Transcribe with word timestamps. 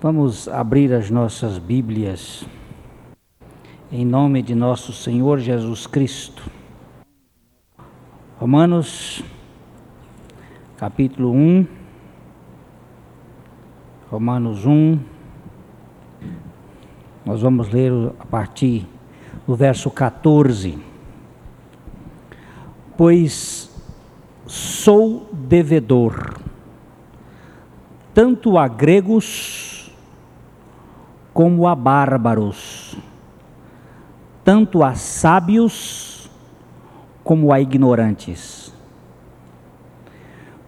Vamos 0.00 0.46
abrir 0.46 0.94
as 0.94 1.10
nossas 1.10 1.58
Bíblias 1.58 2.46
em 3.90 4.06
nome 4.06 4.42
de 4.42 4.54
nosso 4.54 4.92
Senhor 4.92 5.40
Jesus 5.40 5.88
Cristo. 5.88 6.48
Romanos, 8.38 9.24
capítulo 10.76 11.32
1. 11.32 11.66
Romanos 14.08 14.64
1. 14.64 15.00
Nós 17.26 17.42
vamos 17.42 17.68
ler 17.68 17.90
a 18.20 18.24
partir 18.24 18.86
do 19.48 19.56
verso 19.56 19.90
14. 19.90 20.78
Pois 22.96 23.68
sou 24.46 25.28
devedor, 25.32 26.38
tanto 28.14 28.56
a 28.56 28.68
gregos 28.68 29.77
como 31.38 31.68
a 31.68 31.74
bárbaros, 31.76 32.96
tanto 34.42 34.82
a 34.82 34.96
sábios 34.96 36.28
como 37.22 37.52
a 37.52 37.60
ignorantes. 37.60 38.74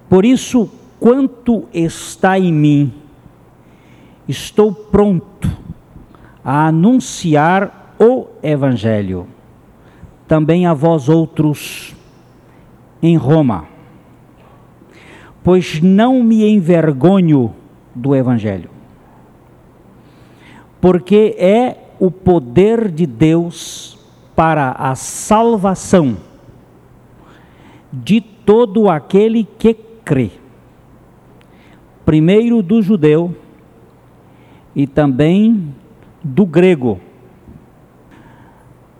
Por 0.08 0.24
isso, 0.24 0.70
quanto 1.00 1.64
está 1.74 2.38
em 2.38 2.52
mim, 2.52 2.94
estou 4.28 4.72
pronto 4.72 5.50
a 6.44 6.68
anunciar 6.68 7.96
o 7.98 8.28
Evangelho, 8.40 9.26
também 10.28 10.66
a 10.66 10.72
vós 10.72 11.08
outros 11.08 11.96
em 13.02 13.16
Roma, 13.16 13.64
pois 15.42 15.82
não 15.82 16.22
me 16.22 16.48
envergonho 16.48 17.52
do 17.92 18.14
Evangelho 18.14 18.78
porque 20.80 21.36
é 21.38 21.76
o 21.98 22.10
poder 22.10 22.90
de 22.90 23.06
Deus 23.06 23.98
para 24.34 24.72
a 24.72 24.94
salvação 24.94 26.16
de 27.92 28.20
todo 28.20 28.88
aquele 28.88 29.46
que 29.58 29.74
crê. 29.74 30.30
Primeiro 32.04 32.62
do 32.62 32.80
judeu 32.80 33.36
e 34.74 34.86
também 34.86 35.74
do 36.22 36.46
grego, 36.46 37.00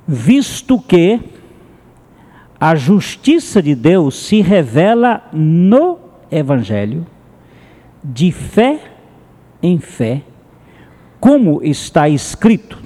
visto 0.06 0.78
que 0.78 1.20
a 2.58 2.74
justiça 2.74 3.62
de 3.62 3.74
Deus 3.74 4.27
se 4.27 4.42
revela 4.42 5.22
no 5.33 5.98
Evangelho, 6.30 7.06
de 8.05 8.30
fé 8.30 8.92
em 9.62 9.78
fé, 9.78 10.22
como 11.20 11.62
está 11.62 12.08
escrito: 12.08 12.78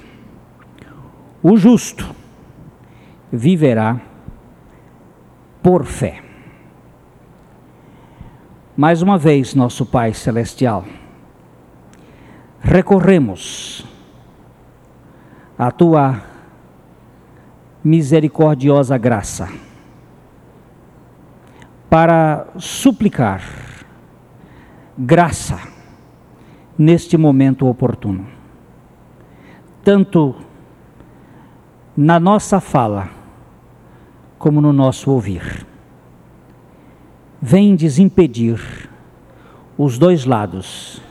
o 1.41 1.55
justo 1.55 2.13
viverá 3.31 3.99
por 5.63 5.85
fé. 5.85 6.21
Mais 8.77 9.01
uma 9.01 9.17
vez, 9.17 9.55
nosso 9.55 9.85
Pai 9.85 10.13
Celestial, 10.13 10.83
recorremos 12.59 13.85
à 15.57 15.71
tua 15.71 16.21
misericordiosa 17.81 18.97
graça 18.97 19.47
para 21.89 22.47
suplicar 22.57 23.41
graça 24.97 25.74
neste 26.77 27.17
momento 27.17 27.67
oportuno. 27.67 28.25
Tanto 29.83 30.35
na 31.95 32.19
nossa 32.19 32.59
fala, 32.59 33.09
como 34.37 34.59
no 34.59 34.73
nosso 34.73 35.09
ouvir. 35.11 35.65
Vem 37.41 37.75
desimpedir 37.75 38.89
os 39.77 39.97
dois 39.97 40.25
lados, 40.25 41.01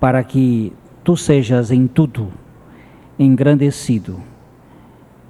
para 0.00 0.24
que 0.24 0.72
tu 1.04 1.16
sejas 1.16 1.70
em 1.70 1.86
tudo 1.86 2.32
engrandecido 3.18 4.20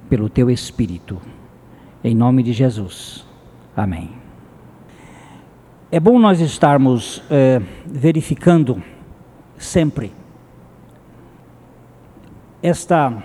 pelo 0.09 0.29
teu 0.29 0.49
Espírito. 0.49 1.21
Em 2.03 2.15
nome 2.15 2.43
de 2.43 2.53
Jesus. 2.53 3.25
Amém. 3.75 4.09
É 5.91 5.99
bom 5.99 6.17
nós 6.17 6.39
estarmos 6.39 7.23
eh, 7.29 7.61
verificando 7.85 8.81
sempre 9.57 10.11
esta 12.61 13.21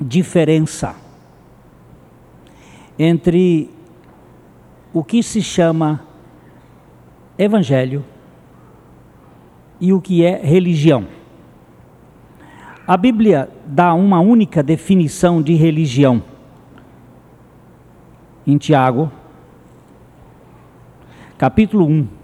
diferença 0.00 0.94
entre 2.98 3.68
o 4.92 5.02
que 5.02 5.22
se 5.22 5.42
chama 5.42 6.04
evangelho 7.36 8.04
e 9.80 9.92
o 9.92 10.00
que 10.00 10.24
é 10.24 10.40
religião. 10.40 11.08
A 12.86 12.96
Bíblia 12.96 13.48
dá 13.66 13.92
uma 13.94 14.20
única 14.20 14.62
definição 14.62 15.42
de 15.42 15.54
religião. 15.54 16.22
Em 18.46 18.58
Tiago, 18.58 19.10
capítulo 21.38 21.86
1, 21.86 22.21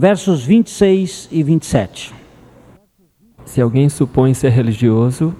versos 0.00 0.42
26 0.42 1.28
e 1.30 1.42
27. 1.42 2.14
Se 3.44 3.60
alguém 3.60 3.86
supõe 3.90 4.32
ser 4.32 4.48
religioso, 4.48 5.34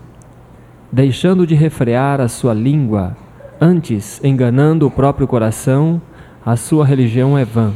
deixando 0.92 1.46
de 1.46 1.54
refrear 1.54 2.20
a 2.20 2.28
sua 2.28 2.52
língua, 2.52 3.16
antes 3.58 4.22
enganando 4.22 4.86
o 4.86 4.90
próprio 4.90 5.26
coração, 5.26 5.98
a 6.44 6.56
sua 6.56 6.84
religião 6.84 7.38
é 7.38 7.42
vã. 7.42 7.72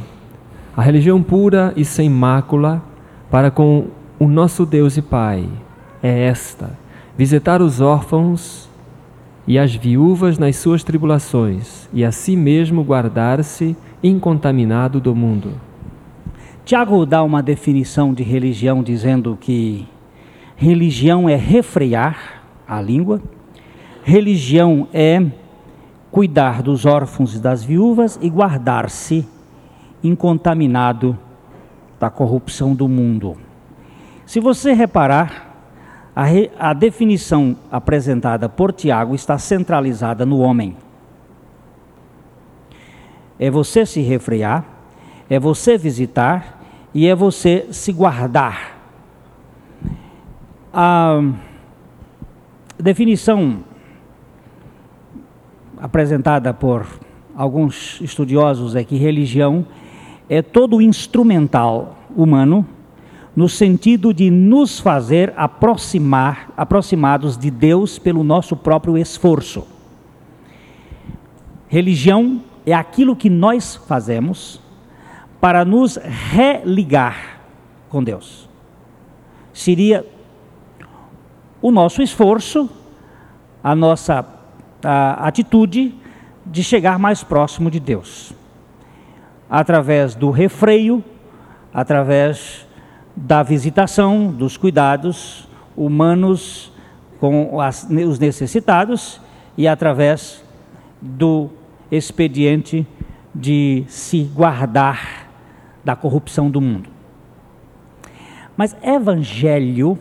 A 0.76 0.82
religião 0.82 1.22
pura 1.22 1.72
e 1.74 1.86
sem 1.86 2.10
mácula 2.10 2.82
para 3.30 3.50
com 3.50 3.86
o 4.18 4.28
nosso 4.28 4.66
Deus 4.66 4.98
e 4.98 5.00
Pai 5.00 5.48
é 6.02 6.26
esta: 6.26 6.78
visitar 7.16 7.62
os 7.62 7.80
órfãos 7.80 8.68
e 9.46 9.58
as 9.58 9.74
viúvas 9.74 10.38
nas 10.38 10.56
suas 10.56 10.84
tribulações, 10.84 11.88
e 11.94 12.04
a 12.04 12.12
si 12.12 12.36
mesmo 12.36 12.84
guardar-se 12.84 13.74
incontaminado 14.02 15.00
do 15.00 15.14
mundo. 15.14 15.52
Tiago 16.64 17.04
dá 17.04 17.22
uma 17.22 17.42
definição 17.42 18.14
de 18.14 18.22
religião 18.22 18.82
dizendo 18.82 19.36
que 19.38 19.86
religião 20.56 21.28
é 21.28 21.36
refrear 21.36 22.42
a 22.66 22.80
língua, 22.80 23.20
religião 24.02 24.88
é 24.91 25.22
cuidar 26.10 26.62
dos 26.62 26.86
órfãos 26.86 27.34
e 27.34 27.38
das 27.38 27.62
viúvas 27.62 28.19
e 28.22 28.30
guardar-se 28.30 29.28
incontaminado 30.02 31.19
da 32.00 32.08
corrupção 32.08 32.75
do 32.75 32.88
mundo. 32.88 33.36
Se 34.25 34.41
você 34.41 34.72
reparar, 34.72 35.54
a, 36.16 36.25
re, 36.25 36.50
a 36.58 36.72
definição 36.72 37.56
apresentada 37.70 38.48
por 38.48 38.72
Tiago 38.72 39.14
está 39.14 39.36
centralizada 39.36 40.25
no 40.25 40.38
homem. 40.38 40.76
É 43.38 43.50
você 43.50 43.84
se 43.84 44.00
refrear, 44.00 44.64
é 45.28 45.38
você 45.38 45.76
visitar 45.76 46.53
e 46.94 47.09
é 47.09 47.15
você 47.15 47.66
se 47.72 47.93
guardar. 47.93 48.78
A 50.72 51.21
definição 52.78 53.65
apresentada 55.77 56.55
por 56.55 56.87
alguns 57.37 58.00
estudiosos 58.00 58.77
é 58.77 58.84
que 58.84 58.97
religião 58.97 59.66
é 60.28 60.41
todo 60.41 60.81
instrumental 60.81 61.99
humano 62.17 62.67
no 63.37 63.49
sentido 63.49 64.14
de 64.14 64.31
nos 64.31 64.79
fazer 64.79 65.32
aproximar, 65.37 66.52
aproximados 66.56 67.37
de 67.37 67.50
Deus 67.50 67.99
pelo 67.99 68.23
nosso 68.23 68.56
próprio 68.56 68.97
esforço. 68.97 69.67
Religião 71.67 72.40
é 72.64 72.73
aquilo 72.73 73.17
que 73.17 73.29
nós 73.29 73.75
fazemos 73.75 74.61
para 75.40 75.64
nos 75.64 75.96
religar 75.96 77.40
com 77.88 78.02
Deus. 78.02 78.48
Seria 79.52 80.04
o 81.62 81.70
nosso 81.70 82.02
esforço, 82.02 82.69
a 83.62 83.75
nossa 83.75 84.26
a 84.82 85.26
atitude 85.26 85.94
de 86.44 86.62
chegar 86.62 86.98
mais 86.98 87.25
próximo 87.25 87.70
de 87.70 87.81
Deus. 87.81 88.32
Através 89.48 90.14
do 90.14 90.31
refreio, 90.31 91.02
através 91.72 92.66
da 93.16 93.42
visitação, 93.42 94.26
dos 94.26 94.56
cuidados 94.56 95.48
humanos 95.76 96.72
com 97.19 97.60
as, 97.60 97.88
os 97.88 98.19
necessitados 98.19 99.20
e 99.56 99.66
através 99.66 100.44
do 101.00 101.48
expediente 101.90 102.87
de 103.34 103.84
se 103.88 104.25
guardar 104.25 105.24
da 105.84 105.94
corrupção 105.94 106.50
do 106.50 106.60
mundo. 106.60 106.88
Mas 108.56 108.76
evangelho 108.82 109.98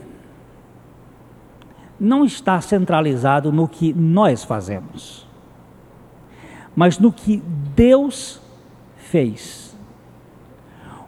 não 2.00 2.26
está 2.26 2.60
centralizado 2.60 3.52
no 3.52 3.68
que 3.68 3.94
nós 3.94 4.44
fazemos, 4.44 5.28
mas 6.76 7.00
no 7.00 7.12
que 7.12 7.42
Deus 7.76 8.42
fez. 8.98 9.64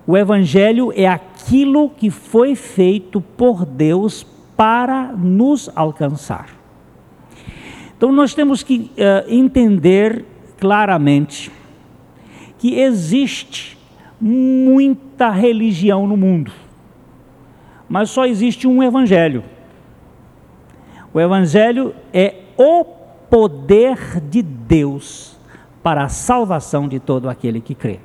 O 0.08 0.16
Evangelho 0.16 0.94
é 0.96 1.08
aquilo 1.08 1.90
que 1.90 2.12
foi 2.12 2.56
feito 2.56 3.20
por 3.20 3.66
Deus 3.66 4.26
para 4.56 5.12
nos 5.14 5.70
alcançar. 5.76 6.50
Então 7.98 8.12
nós 8.12 8.36
temos 8.36 8.62
que 8.62 8.92
uh, 8.92 9.28
entender 9.28 10.24
claramente 10.60 11.52
que 12.60 12.76
existe 12.80 13.75
muita 14.28 15.30
religião 15.30 16.08
no 16.08 16.18
mundo, 16.18 16.52
mas 17.88 18.10
só 18.10 18.26
existe 18.26 18.68
um 18.68 18.82
Evangelho. 18.82 19.44
O 21.14 21.20
Evangelho 21.20 21.94
é 22.12 22.42
o 22.58 22.84
poder 23.30 24.20
de 24.20 24.42
Deus 24.42 25.38
para 25.84 26.06
a 26.06 26.10
salvação 26.10 26.88
de 26.88 27.00
todo 27.00 27.30
aquele 27.30 27.62
que 27.62 27.76
crê. 27.76 28.00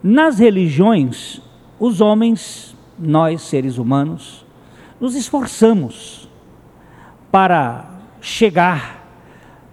Nas 0.00 0.38
religiões, 0.38 1.42
os 1.80 2.00
homens, 2.00 2.76
nós 2.96 3.42
seres 3.42 3.76
humanos, 3.76 4.46
nos 5.00 5.16
esforçamos 5.16 6.28
para 7.32 7.90
chegar 8.20 9.04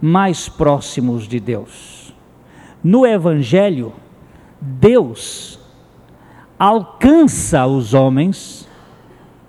mais 0.02 0.48
próximos 0.48 1.28
de 1.28 1.38
Deus. 1.38 1.95
No 2.82 3.06
Evangelho, 3.06 3.92
Deus 4.60 5.58
alcança 6.58 7.66
os 7.66 7.94
homens 7.94 8.68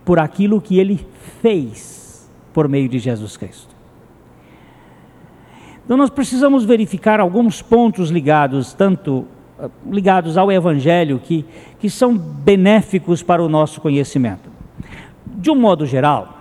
por 0.04 0.20
aquilo 0.20 0.62
que 0.62 0.80
ele 0.80 1.06
fez 1.42 2.30
por 2.54 2.68
meio 2.68 2.90
de 2.90 3.00
Jesus 3.00 3.38
Cristo. 3.38 3.76
Então 5.86 5.96
nós 5.96 6.10
precisamos 6.10 6.66
verificar 6.66 7.20
alguns 7.20 7.62
pontos 7.62 8.10
ligados, 8.10 8.74
tanto 8.74 9.26
eh, 9.58 9.70
ligados 9.90 10.38
ao 10.38 10.52
Evangelho, 10.52 11.20
que, 11.24 11.46
que 11.80 11.90
são 11.90 12.18
benéficos 12.18 13.24
para 13.24 13.42
o 13.42 13.48
nosso 13.48 13.80
conhecimento. 13.80 14.50
De 15.26 15.50
um 15.50 15.56
modo 15.56 15.86
geral, 15.86 16.38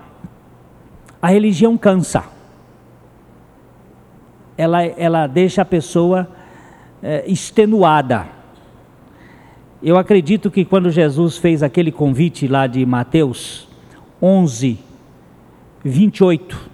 a 1.21 1.29
religião 1.29 1.77
cansa. 1.77 2.25
Ela, 4.57 4.83
ela 4.83 5.27
deixa 5.27 5.61
a 5.61 5.65
pessoa 5.65 6.27
é, 7.01 7.23
extenuada. 7.27 8.27
Eu 9.81 9.97
acredito 9.97 10.49
que 10.49 10.65
quando 10.65 10.89
Jesus 10.89 11.37
fez 11.37 11.61
aquele 11.61 11.91
convite 11.91 12.47
lá 12.47 12.65
de 12.65 12.83
Mateus 12.85 13.67
11, 14.21 14.79
28. 15.83 16.69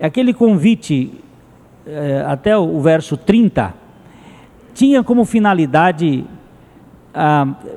Aquele 0.00 0.32
convite, 0.32 1.12
eh, 1.84 2.24
até 2.26 2.56
o 2.56 2.80
verso 2.80 3.16
30, 3.16 3.74
tinha 4.72 5.02
como 5.02 5.24
finalidade 5.24 6.24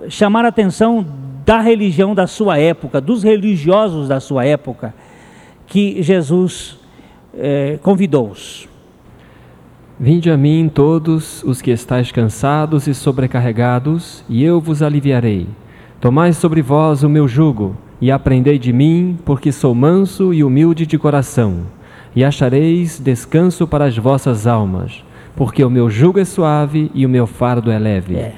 chamar 0.09 0.43
a 0.43 0.49
atenção 0.49 1.05
da 1.45 1.61
religião 1.61 2.13
da 2.13 2.27
sua 2.27 2.59
época, 2.59 3.01
dos 3.01 3.23
religiosos 3.23 4.07
da 4.07 4.19
sua 4.19 4.45
época, 4.45 4.93
que 5.65 6.03
Jesus 6.03 6.77
eh, 7.33 7.79
convidou-os. 7.81 8.68
Vinde 10.01 10.31
a 10.31 10.37
mim 10.37 10.71
todos 10.73 11.43
os 11.43 11.61
que 11.61 11.71
estáis 11.71 12.09
cansados 12.09 12.87
e 12.87 12.93
sobrecarregados, 12.93 14.23
e 14.29 14.41
eu 14.41 14.61
vos 14.61 14.81
aliviarei. 14.81 15.45
Tomai 15.99 16.31
sobre 16.31 16.61
vós 16.61 17.03
o 17.03 17.09
meu 17.09 17.27
jugo 17.27 17.75
e 17.99 18.09
aprendei 18.09 18.57
de 18.57 18.71
mim, 18.71 19.19
porque 19.25 19.51
sou 19.51 19.75
manso 19.75 20.33
e 20.33 20.41
humilde 20.41 20.85
de 20.85 20.97
coração, 20.97 21.65
e 22.15 22.23
achareis 22.23 22.97
descanso 22.97 23.67
para 23.67 23.83
as 23.83 23.97
vossas 23.97 24.47
almas, 24.47 25.03
porque 25.35 25.65
o 25.65 25.69
meu 25.69 25.89
jugo 25.89 26.17
é 26.17 26.23
suave 26.23 26.89
e 26.93 27.05
o 27.05 27.09
meu 27.09 27.27
fardo 27.27 27.69
é 27.69 27.77
leve. 27.77 28.15
É. 28.15 28.35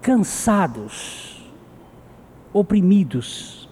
Cansados, 0.00 1.44
oprimidos, 2.54 3.68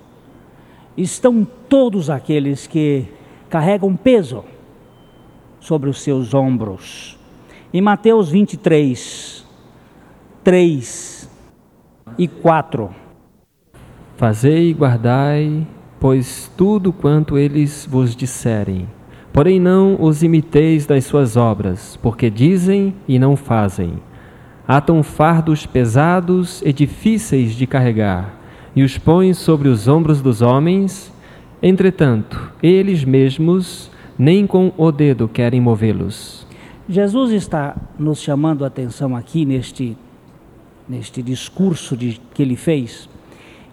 estão 0.95 1.47
todos 1.71 2.11
aqueles 2.11 2.67
que 2.67 3.07
carregam 3.49 3.97
peso 3.97 4.45
sobre 5.65 5.89
os 5.89 6.03
seus 6.03 6.35
ombros. 6.35 7.19
Em 7.73 7.81
Mateus 7.81 8.29
23, 8.29 9.43
3 10.45 11.31
e 12.19 12.29
4. 12.29 12.91
Fazei 14.15 14.69
e 14.69 14.75
guardai, 14.75 15.67
pois 15.99 16.53
tudo 16.55 16.93
quanto 16.93 17.39
eles 17.39 17.89
vos 17.91 18.15
disserem. 18.15 18.87
Porém 19.33 19.59
não 19.59 19.97
os 19.99 20.23
imiteis 20.23 20.85
das 20.85 21.07
suas 21.07 21.35
obras, 21.35 21.99
porque 22.03 22.29
dizem 22.29 22.95
e 23.09 23.19
não 23.19 23.35
fazem. 23.35 23.95
Atam 24.69 25.03
fardos 25.03 25.65
pesados 25.65 26.61
e 26.61 26.75
difíceis 26.75 27.55
de 27.55 27.67
carregar, 27.67 28.39
e 28.77 28.83
os 28.83 28.99
põem 28.99 29.33
sobre 29.33 29.69
os 29.69 29.89
ombros 29.89 30.21
dos 30.21 30.43
homens, 30.43 31.11
entretanto, 31.63 32.53
eles 32.63 33.03
mesmos 33.03 33.94
nem 34.19 34.47
com 34.47 34.73
o 34.77 34.93
dedo 34.93 35.29
querem 35.29 35.61
movê-los. 35.61 36.47
Jesus 36.89 37.33
está 37.33 37.77
nos 37.99 38.21
chamando 38.21 38.65
a 38.65 38.69
atenção 38.69 39.17
aqui 39.17 39.45
neste 39.45 39.97
neste 40.89 41.23
discurso 41.23 41.97
de, 41.97 42.21
que 42.33 42.43
ele 42.43 42.57
fez, 42.57 43.09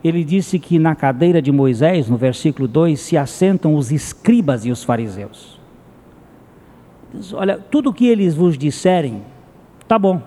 ele 0.04 0.24
disse 0.24 0.58
que 0.58 0.80
na 0.80 0.96
cadeira 0.96 1.42
de 1.42 1.52
Moisés, 1.52 2.10
no 2.10 2.18
versículo 2.18 2.68
2, 2.68 3.00
se 3.00 3.18
assentam 3.18 3.76
os 3.76 3.92
escribas 3.92 4.66
e 4.66 4.72
os 4.72 4.84
fariseus. 4.84 5.60
Olha, 7.34 7.58
tudo 7.58 7.90
o 7.90 7.94
que 7.94 8.08
eles 8.08 8.34
vos 8.34 8.58
disserem, 8.58 9.22
tá 9.88 10.00
bom, 10.00 10.22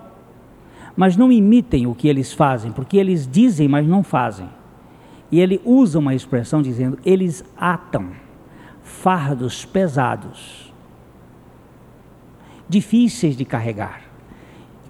mas 0.95 1.17
não 1.17 1.31
imitem 1.31 1.87
o 1.87 1.95
que 1.95 2.07
eles 2.07 2.31
fazem, 2.31 2.71
porque 2.71 2.97
eles 2.97 3.27
dizem, 3.29 3.67
mas 3.67 3.85
não 3.85 4.03
fazem. 4.03 4.47
E 5.31 5.39
ele 5.39 5.59
usa 5.65 5.99
uma 5.99 6.13
expressão 6.13 6.61
dizendo: 6.61 6.97
eles 7.03 7.43
atam 7.57 8.11
fardos 8.85 9.65
pesados, 9.65 10.73
difíceis 12.69 13.35
de 13.35 13.43
carregar 13.43 14.05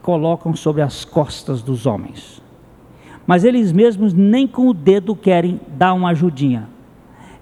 colocam 0.06 0.56
sobre 0.56 0.84
as 0.84 1.04
costas 1.04 1.64
dos 1.64 1.88
homens. 1.88 2.40
Mas 3.26 3.44
eles 3.44 3.72
mesmos 3.72 4.14
nem 4.14 4.48
com 4.48 4.68
o 4.68 4.74
dedo 4.74 5.16
querem 5.16 5.60
dar 5.70 5.96
uma 5.96 6.10
ajudinha. 6.10 6.70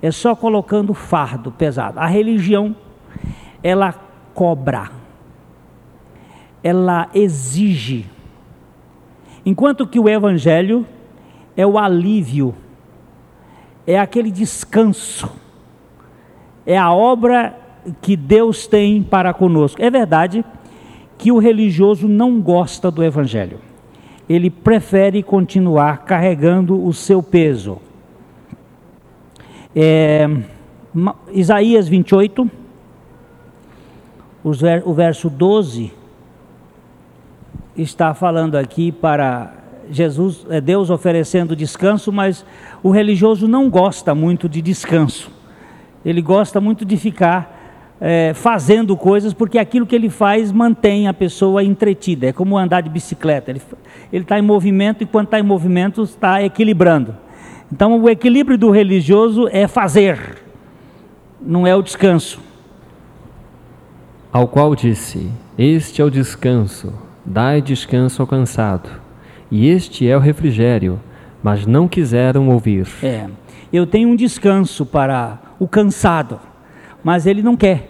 É 0.02 0.10
só 0.12 0.34
colocando 0.34 0.94
fardo 0.94 1.52
pesado. 1.52 2.00
A 2.00 2.06
religião, 2.06 2.74
ela 3.62 3.92
cobra, 4.34 4.92
ela 6.64 7.10
exige. 7.14 8.06
Enquanto 9.46 9.86
que 9.86 10.00
o 10.00 10.08
evangelho 10.08 10.88
é 11.58 11.68
o 11.68 11.78
alívio, 11.78 12.56
é 13.86 14.00
aquele 14.00 14.32
descanso, 14.32 15.30
é 16.66 16.78
a 16.78 16.92
obra 16.92 17.58
que 18.02 18.16
Deus 18.16 18.68
tem 18.68 19.04
para 19.04 19.34
conosco. 19.34 19.82
É 19.82 19.90
verdade 19.90 20.44
que 21.18 21.32
o 21.32 21.38
religioso 21.38 22.08
não 22.08 22.40
gosta 22.42 22.90
do 22.90 23.04
Evangelho. 23.04 23.60
Ele 24.28 24.50
prefere 24.50 25.22
continuar 25.22 26.06
carregando 26.06 26.86
o 26.86 26.94
seu 26.94 27.22
peso. 27.22 27.80
É, 29.76 30.30
Isaías 31.32 31.88
28, 31.88 32.50
o 34.44 34.94
verso 34.94 35.30
12, 35.30 35.92
está 37.76 38.14
falando 38.14 38.56
aqui 38.56 38.92
para 38.92 39.54
Jesus, 39.90 40.46
é 40.50 40.62
Deus 40.62 40.90
oferecendo 40.90 41.56
descanso, 41.56 42.12
mas 42.12 42.46
o 42.82 42.92
religioso 42.92 43.48
não 43.48 43.70
gosta 43.70 44.16
muito 44.16 44.48
de 44.48 44.62
descanso. 44.62 45.33
Ele 46.06 46.22
gosta 46.22 46.60
muito 46.60 46.84
de 46.86 46.98
ficar 46.98 47.96
é, 48.00 48.34
fazendo 48.34 48.98
coisas, 48.98 49.34
porque 49.34 49.58
aquilo 49.58 49.86
que 49.86 49.96
ele 49.96 50.10
faz 50.10 50.52
mantém 50.52 51.08
a 51.08 51.14
pessoa 51.14 51.64
entretida. 51.64 52.28
É 52.28 52.34
como 52.34 52.58
andar 52.58 52.82
de 52.82 52.90
bicicleta. 52.90 53.52
Ele 53.52 53.62
está 54.12 54.38
em 54.38 54.42
movimento 54.42 55.04
e 55.04 55.06
quando 55.06 55.26
está 55.26 55.40
em 55.40 55.44
movimento 55.44 56.04
está 56.04 56.44
equilibrando. 56.44 57.16
Então 57.72 58.00
o 58.00 58.10
equilíbrio 58.10 58.58
do 58.58 58.70
religioso 58.70 59.48
é 59.52 59.68
fazer, 59.68 60.44
não 61.42 61.66
é 61.66 61.76
o 61.76 61.82
descanso. 61.82 62.40
Ao 64.32 64.48
qual 64.48 64.76
disse: 64.76 65.32
Este 65.58 66.02
é 66.02 66.06
o 66.06 66.10
descanso, 66.10 66.94
dai 67.26 67.62
descanso 67.62 68.22
ao 68.22 68.28
cansado, 68.28 68.90
e 69.50 69.70
este 69.70 70.08
é 70.08 70.16
o 70.16 70.20
refrigério, 70.20 71.00
mas 71.42 71.66
não 71.66 71.88
quiseram 71.88 72.50
ouvir. 72.50 72.88
É, 73.02 73.28
eu 73.72 73.88
tenho 73.88 74.10
um 74.10 74.16
descanso 74.16 74.86
para 74.86 75.40
o 75.64 75.68
cansado, 75.68 76.42
mas 77.02 77.26
ele 77.26 77.42
não 77.42 77.56
quer. 77.56 77.90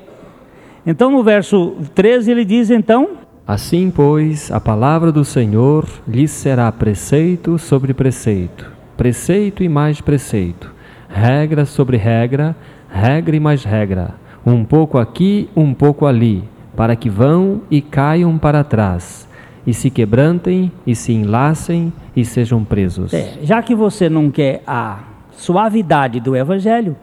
Então 0.86 1.10
no 1.10 1.24
verso 1.24 1.76
13 1.96 2.30
ele 2.30 2.46
diz 2.46 2.70
então: 2.70 3.18
Assim, 3.48 3.92
pois, 3.94 4.52
a 4.52 4.60
palavra 4.60 5.12
do 5.12 5.26
Senhor 5.26 5.88
lhes 6.08 6.30
será 6.30 6.72
preceito 6.72 7.58
sobre 7.58 7.92
preceito, 7.92 8.72
preceito 8.96 9.64
e 9.64 9.70
mais 9.70 10.00
preceito, 10.02 10.72
regra 11.10 11.66
sobre 11.66 11.98
regra, 11.98 12.56
regra 12.92 13.36
e 13.36 13.40
mais 13.40 13.64
regra, 13.64 14.12
um 14.46 14.64
pouco 14.64 15.00
aqui, 15.00 15.50
um 15.56 15.74
pouco 15.74 16.06
ali, 16.06 16.44
para 16.76 16.96
que 16.96 17.10
vão 17.10 17.64
e 17.72 17.82
caiam 17.82 18.38
para 18.38 18.64
trás, 18.64 19.28
e 19.66 19.74
se 19.74 19.90
quebrantem, 19.90 20.72
e 20.86 20.96
se 20.96 21.12
enlacem, 21.12 21.92
e 22.16 22.24
sejam 22.24 22.64
presos. 22.64 23.14
É, 23.14 23.40
já 23.42 23.64
que 23.64 23.74
você 23.74 24.10
não 24.10 24.30
quer 24.30 24.62
a 24.68 25.00
suavidade 25.32 26.20
do 26.20 26.36
Evangelho, 26.36 26.96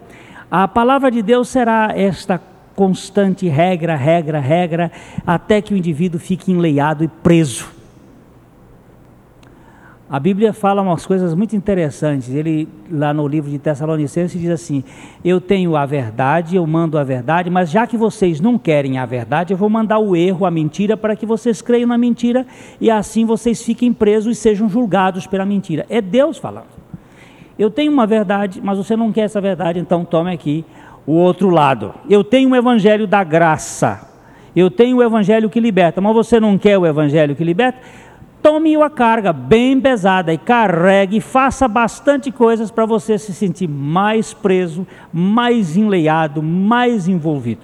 a 0.50 0.66
palavra 0.66 1.10
de 1.10 1.22
Deus 1.22 1.48
será 1.48 1.92
esta 1.94 2.40
constante 2.74 3.46
regra, 3.46 3.94
regra, 3.94 4.40
regra, 4.40 4.90
até 5.26 5.60
que 5.60 5.74
o 5.74 5.76
indivíduo 5.76 6.18
fique 6.18 6.50
enleiado 6.50 7.04
e 7.04 7.08
preso. 7.08 7.68
A 10.08 10.18
Bíblia 10.18 10.52
fala 10.52 10.82
umas 10.82 11.06
coisas 11.06 11.34
muito 11.34 11.54
interessantes. 11.54 12.30
Ele, 12.30 12.68
lá 12.90 13.14
no 13.14 13.28
livro 13.28 13.48
de 13.48 13.60
Tessalonicenses, 13.60 14.40
diz 14.40 14.50
assim: 14.50 14.82
Eu 15.24 15.40
tenho 15.40 15.76
a 15.76 15.86
verdade, 15.86 16.56
eu 16.56 16.66
mando 16.66 16.98
a 16.98 17.04
verdade, 17.04 17.48
mas 17.48 17.70
já 17.70 17.86
que 17.86 17.96
vocês 17.96 18.40
não 18.40 18.58
querem 18.58 18.98
a 18.98 19.06
verdade, 19.06 19.52
eu 19.52 19.56
vou 19.56 19.70
mandar 19.70 20.00
o 20.00 20.16
erro, 20.16 20.44
a 20.44 20.50
mentira, 20.50 20.96
para 20.96 21.14
que 21.14 21.24
vocês 21.24 21.62
creiam 21.62 21.86
na 21.86 21.96
mentira 21.96 22.44
e 22.80 22.90
assim 22.90 23.24
vocês 23.24 23.62
fiquem 23.62 23.92
presos 23.92 24.36
e 24.36 24.40
sejam 24.40 24.68
julgados 24.68 25.28
pela 25.28 25.46
mentira. 25.46 25.86
É 25.88 26.00
Deus 26.00 26.38
falando. 26.38 26.79
Eu 27.60 27.70
tenho 27.70 27.92
uma 27.92 28.06
verdade, 28.06 28.58
mas 28.64 28.78
você 28.78 28.96
não 28.96 29.12
quer 29.12 29.24
essa 29.24 29.38
verdade, 29.38 29.78
então 29.78 30.02
tome 30.02 30.32
aqui 30.32 30.64
o 31.06 31.12
outro 31.12 31.50
lado. 31.50 31.92
Eu 32.08 32.24
tenho 32.24 32.48
o 32.48 32.56
evangelho 32.56 33.06
da 33.06 33.22
graça. 33.22 34.08
Eu 34.56 34.70
tenho 34.70 34.96
o 34.96 35.02
evangelho 35.02 35.50
que 35.50 35.60
liberta, 35.60 36.00
mas 36.00 36.14
você 36.14 36.40
não 36.40 36.56
quer 36.56 36.78
o 36.78 36.86
evangelho 36.86 37.36
que 37.36 37.44
liberta? 37.44 37.78
tome 38.42 38.74
a 38.76 38.88
carga 38.88 39.34
bem 39.34 39.78
pesada 39.78 40.32
e 40.32 40.38
carregue, 40.38 41.20
faça 41.20 41.68
bastante 41.68 42.32
coisas 42.32 42.70
para 42.70 42.86
você 42.86 43.18
se 43.18 43.34
sentir 43.34 43.68
mais 43.68 44.32
preso, 44.32 44.86
mais 45.12 45.76
enleiado, 45.76 46.42
mais 46.42 47.06
envolvido. 47.06 47.60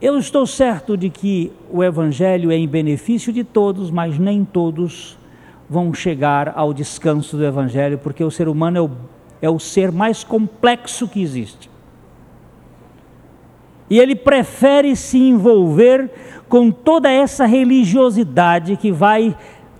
Eu 0.00 0.18
estou 0.18 0.46
certo 0.46 0.96
de 0.96 1.10
que 1.10 1.52
o 1.70 1.84
Evangelho 1.84 2.50
é 2.50 2.56
em 2.56 2.66
benefício 2.66 3.30
de 3.30 3.44
todos, 3.44 3.90
mas 3.90 4.18
nem 4.18 4.46
todos 4.46 5.18
vão 5.68 5.92
chegar 5.94 6.52
ao 6.54 6.72
descanso 6.72 7.36
do 7.36 7.44
Evangelho, 7.44 7.98
porque 7.98 8.22
o 8.22 8.30
ser 8.30 8.48
humano 8.48 8.78
é 8.78 8.80
o, 8.80 8.90
é 9.42 9.50
o 9.50 9.58
ser 9.58 9.90
mais 9.90 10.22
complexo 10.22 11.08
que 11.08 11.22
existe. 11.22 11.70
E 13.88 13.98
ele 13.98 14.14
prefere 14.14 14.96
se 14.96 15.18
envolver 15.18 16.10
com 16.48 16.70
toda 16.70 17.10
essa 17.10 17.44
religiosidade 17.46 18.76
que 18.76 18.90
vai 18.90 19.36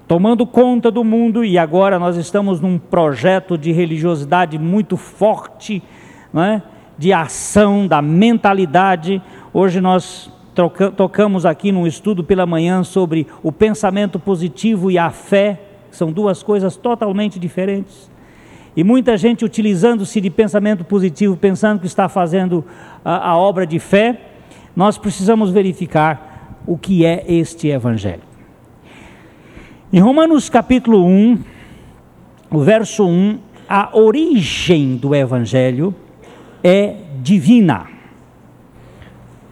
tomando 0.07 0.47
conta 0.47 0.91
do 0.91 1.03
mundo, 1.03 1.45
e 1.45 1.57
agora 1.57 1.99
nós 1.99 2.17
estamos 2.17 2.61
num 2.61 2.79
projeto 2.79 3.57
de 3.57 3.73
religiosidade 3.73 4.59
muito 4.59 4.97
forte, 4.97 5.83
é? 6.35 6.63
de 6.99 7.13
ação, 7.13 7.87
da 7.87 8.03
mentalidade. 8.03 9.23
Hoje 9.53 9.81
nós 9.81 10.31
tocamos 10.97 11.45
aqui 11.45 11.73
num 11.73 11.87
estudo 11.87 12.23
pela 12.23 12.47
manhã 12.47 12.85
sobre 12.85 13.27
o 13.43 13.51
pensamento 13.51 14.19
positivo 14.19 14.91
e 14.91 14.99
a 14.99 15.11
fé, 15.11 15.64
são 15.97 16.13
duas 16.13 16.43
coisas 16.43 16.77
totalmente 16.77 17.39
diferentes. 17.39 18.11
E 18.77 18.83
muita 18.83 19.17
gente 19.17 19.45
utilizando-se 19.45 20.21
de 20.21 20.31
pensamento 20.31 20.85
positivo, 20.85 21.37
pensando 21.37 21.81
que 21.81 21.87
está 21.87 22.09
fazendo 22.09 22.65
a, 23.05 23.31
a 23.31 23.37
obra 23.37 23.67
de 23.67 23.79
fé, 23.79 24.21
nós 24.75 24.99
precisamos 24.99 25.51
verificar 25.51 26.59
o 26.67 26.77
que 26.77 27.05
é 27.05 27.25
este 27.29 27.69
Evangelho. 27.69 28.23
Em 29.93 30.01
Romanos 30.01 30.49
capítulo 30.49 31.07
1, 31.07 31.39
o 32.51 32.59
verso 32.61 33.07
1, 33.07 33.39
a 33.69 33.97
origem 33.97 34.97
do 34.97 35.15
Evangelho 35.15 35.95
é 36.63 36.97
divina. 37.23 37.87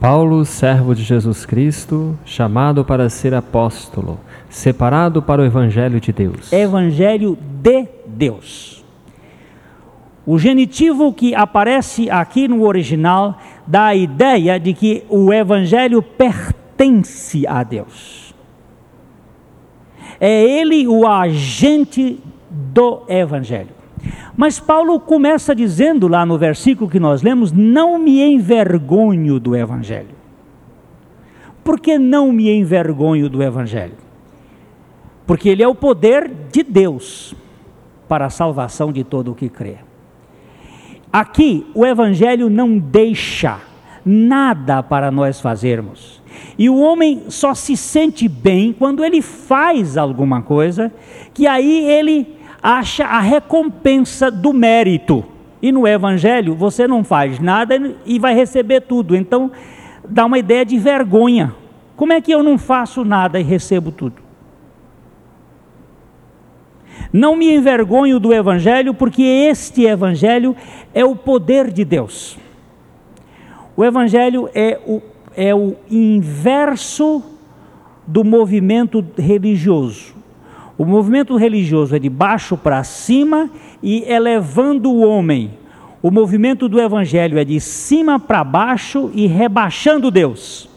Paulo, 0.00 0.44
servo 0.44 0.96
de 0.96 1.04
Jesus 1.04 1.46
Cristo, 1.46 2.18
chamado 2.24 2.84
para 2.84 3.08
ser 3.08 3.34
apóstolo, 3.34 4.18
separado 4.52 5.22
para 5.22 5.40
o 5.40 5.44
Evangelho 5.44 5.98
de 5.98 6.12
Deus. 6.12 6.52
Evangelho 6.52 7.38
de 7.62 7.88
Deus. 8.06 8.84
O 10.26 10.38
genitivo 10.38 11.12
que 11.12 11.34
aparece 11.34 12.08
aqui 12.10 12.46
no 12.46 12.62
original 12.62 13.38
dá 13.66 13.86
a 13.86 13.94
ideia 13.96 14.60
de 14.60 14.74
que 14.74 15.04
o 15.08 15.32
evangelho 15.32 16.00
pertence 16.00 17.44
a 17.46 17.64
Deus. 17.64 18.32
É 20.20 20.44
ele 20.44 20.86
o 20.86 21.08
agente 21.08 22.20
do 22.48 23.02
evangelho. 23.08 23.70
Mas 24.36 24.60
Paulo 24.60 25.00
começa 25.00 25.56
dizendo 25.56 26.06
lá 26.06 26.24
no 26.24 26.38
versículo 26.38 26.88
que 26.88 27.00
nós 27.00 27.22
lemos: 27.22 27.50
Não 27.50 27.98
me 27.98 28.22
envergonho 28.22 29.40
do 29.40 29.56
evangelho. 29.56 30.14
Por 31.64 31.80
que 31.80 31.98
não 31.98 32.30
me 32.30 32.48
envergonho 32.48 33.28
do 33.28 33.42
evangelho? 33.42 34.11
Porque 35.26 35.48
ele 35.48 35.62
é 35.62 35.68
o 35.68 35.74
poder 35.74 36.30
de 36.50 36.62
Deus 36.62 37.34
para 38.08 38.26
a 38.26 38.30
salvação 38.30 38.92
de 38.92 39.04
todo 39.04 39.32
o 39.32 39.34
que 39.34 39.48
crê. 39.48 39.76
Aqui 41.12 41.66
o 41.74 41.84
Evangelho 41.84 42.48
não 42.48 42.78
deixa 42.78 43.60
nada 44.04 44.82
para 44.82 45.10
nós 45.10 45.40
fazermos. 45.40 46.22
E 46.58 46.68
o 46.68 46.78
homem 46.78 47.24
só 47.28 47.54
se 47.54 47.76
sente 47.76 48.26
bem 48.28 48.72
quando 48.72 49.04
ele 49.04 49.20
faz 49.20 49.96
alguma 49.96 50.42
coisa, 50.42 50.92
que 51.34 51.46
aí 51.46 51.84
ele 51.84 52.36
acha 52.62 53.04
a 53.04 53.20
recompensa 53.20 54.30
do 54.30 54.52
mérito. 54.52 55.24
E 55.60 55.70
no 55.70 55.86
Evangelho 55.86 56.54
você 56.54 56.88
não 56.88 57.04
faz 57.04 57.38
nada 57.38 57.76
e 58.06 58.18
vai 58.18 58.34
receber 58.34 58.80
tudo. 58.80 59.14
Então 59.14 59.50
dá 60.08 60.24
uma 60.24 60.38
ideia 60.38 60.64
de 60.64 60.78
vergonha. 60.78 61.54
Como 61.96 62.12
é 62.12 62.20
que 62.20 62.32
eu 62.32 62.42
não 62.42 62.56
faço 62.56 63.04
nada 63.04 63.38
e 63.38 63.42
recebo 63.42 63.92
tudo? 63.92 64.21
Não 67.12 67.36
me 67.36 67.54
envergonho 67.54 68.20
do 68.20 68.32
Evangelho, 68.32 68.92
porque 68.92 69.22
este 69.22 69.84
Evangelho 69.84 70.54
é 70.92 71.04
o 71.04 71.16
poder 71.16 71.70
de 71.70 71.84
Deus. 71.84 72.38
O 73.76 73.84
Evangelho 73.84 74.48
é 74.54 74.78
o, 74.86 75.00
é 75.34 75.54
o 75.54 75.74
inverso 75.90 77.22
do 78.06 78.22
movimento 78.22 79.04
religioso. 79.16 80.14
O 80.76 80.84
movimento 80.84 81.36
religioso 81.36 81.94
é 81.94 81.98
de 81.98 82.08
baixo 82.08 82.56
para 82.56 82.82
cima 82.82 83.50
e 83.82 84.04
elevando 84.06 84.90
o 84.90 85.06
homem. 85.06 85.50
O 86.02 86.10
movimento 86.10 86.68
do 86.68 86.80
Evangelho 86.80 87.38
é 87.38 87.44
de 87.44 87.60
cima 87.60 88.18
para 88.18 88.42
baixo 88.42 89.10
e 89.14 89.26
rebaixando 89.26 90.10
Deus. 90.10 90.71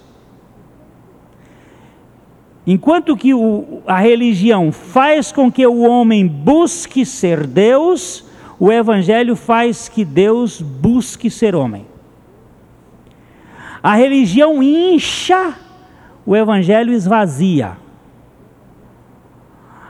Enquanto 2.67 3.15
que 3.15 3.33
o, 3.33 3.81
a 3.85 3.99
religião 3.99 4.71
faz 4.71 5.31
com 5.31 5.51
que 5.51 5.65
o 5.67 5.81
homem 5.81 6.25
busque 6.25 7.05
ser 7.05 7.45
Deus, 7.45 8.25
o 8.59 8.71
Evangelho 8.71 9.35
faz 9.35 9.87
que 9.87 10.03
Deus 10.03 10.61
busque 10.61 11.29
ser 11.29 11.55
homem. 11.55 11.85
A 13.83 13.93
religião 13.93 14.63
incha, 14.63 15.53
o 16.25 16.35
Evangelho 16.35 16.91
esvazia. 16.91 17.77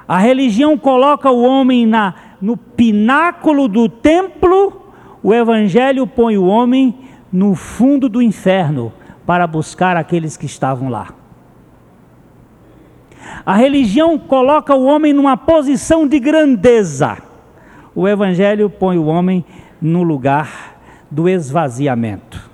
A 0.06 0.18
religião 0.18 0.78
coloca 0.78 1.32
o 1.32 1.44
homem 1.44 1.86
na, 1.86 2.14
no 2.42 2.58
pináculo 2.58 3.70
do 3.70 3.88
templo, 3.88 4.92
o 5.24 5.34
Evangelho 5.34 6.06
põe 6.06 6.38
o 6.38 6.46
homem 6.46 6.94
no 7.32 7.56
fundo 7.56 8.10
do 8.10 8.22
inferno 8.22 8.92
para 9.26 9.48
buscar 9.48 9.96
aqueles 9.96 10.36
que 10.36 10.46
estavam 10.46 10.90
lá. 10.90 11.08
A 13.46 13.56
religião 13.56 14.18
coloca 14.18 14.74
o 14.76 14.86
homem 14.86 15.14
numa 15.14 15.38
posição 15.38 16.08
de 16.08 16.20
grandeza. 16.20 17.18
O 17.94 18.08
Evangelho 18.08 18.70
põe 18.70 18.98
o 18.98 19.06
homem 19.06 19.46
no 19.82 20.04
lugar 20.04 20.80
do 21.10 21.30
esvaziamento. 21.30 22.50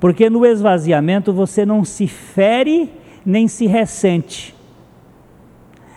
Porque 0.00 0.28
no 0.28 0.44
esvaziamento 0.44 1.32
você 1.32 1.64
não 1.64 1.84
se 1.84 2.06
fere 2.06 2.90
nem 3.24 3.48
se 3.48 3.66
ressente. 3.66 4.54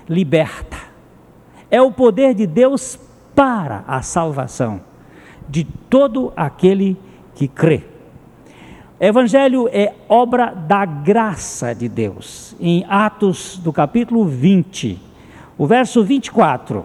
Liberta. 0.07 0.77
É 1.69 1.81
o 1.81 1.91
poder 1.91 2.33
de 2.33 2.47
Deus 2.47 2.97
para 3.35 3.83
a 3.87 4.01
salvação 4.01 4.81
de 5.49 5.63
todo 5.63 6.31
aquele 6.35 6.97
que 7.35 7.47
crê. 7.47 7.83
Evangelho 8.99 9.69
é 9.71 9.93
obra 10.09 10.51
da 10.51 10.83
graça 10.83 11.75
de 11.75 11.87
Deus. 11.87 12.55
Em 12.59 12.83
Atos 12.89 13.59
do 13.63 13.71
capítulo 13.71 14.25
20, 14.25 14.99
o 15.55 15.67
verso 15.67 16.03
24, 16.03 16.83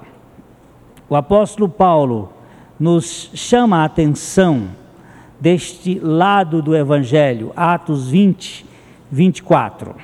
o 1.08 1.16
apóstolo 1.16 1.70
Paulo 1.70 2.30
nos 2.78 3.30
chama 3.32 3.78
a 3.78 3.84
atenção 3.86 4.64
deste 5.40 5.98
lado 6.00 6.60
do 6.60 6.76
Evangelho, 6.76 7.50
Atos 7.56 8.10
20, 8.10 8.66
24. 9.10 9.94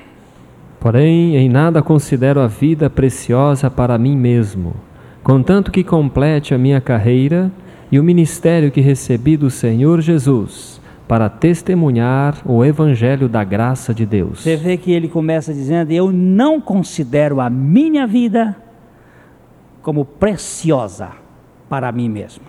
Porém, 0.80 1.36
em 1.36 1.46
nada 1.46 1.82
considero 1.82 2.40
a 2.40 2.46
vida 2.46 2.88
preciosa 2.88 3.70
para 3.70 3.98
mim 3.98 4.16
mesmo, 4.16 4.74
contanto 5.22 5.70
que 5.70 5.84
complete 5.84 6.54
a 6.54 6.58
minha 6.58 6.80
carreira 6.80 7.52
e 7.92 8.00
o 8.00 8.04
ministério 8.04 8.70
que 8.70 8.80
recebi 8.80 9.36
do 9.36 9.50
Senhor 9.50 10.00
Jesus 10.00 10.77
para 11.08 11.30
testemunhar 11.30 12.42
o 12.44 12.62
evangelho 12.62 13.30
da 13.30 13.42
graça 13.42 13.94
de 13.94 14.04
Deus. 14.04 14.42
Você 14.42 14.56
vê 14.56 14.76
que 14.76 14.92
ele 14.92 15.08
começa 15.08 15.54
dizendo: 15.54 15.90
Eu 15.90 16.12
não 16.12 16.60
considero 16.60 17.40
a 17.40 17.48
minha 17.48 18.06
vida 18.06 18.54
como 19.80 20.04
preciosa 20.04 21.12
para 21.66 21.90
mim 21.90 22.10
mesmo. 22.10 22.44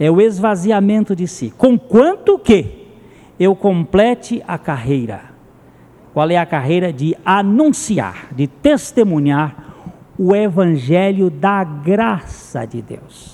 É 0.00 0.10
o 0.10 0.20
esvaziamento 0.20 1.14
de 1.14 1.28
si, 1.28 1.54
conquanto 1.56 2.36
que 2.38 2.88
eu 3.38 3.54
complete 3.54 4.42
a 4.46 4.58
carreira. 4.58 5.32
Qual 6.12 6.28
é 6.28 6.36
a 6.36 6.44
carreira? 6.44 6.92
De 6.92 7.16
anunciar, 7.24 8.28
de 8.32 8.48
testemunhar 8.48 9.74
o 10.18 10.34
evangelho 10.34 11.30
da 11.30 11.62
graça 11.62 12.66
de 12.66 12.82
Deus. 12.82 13.31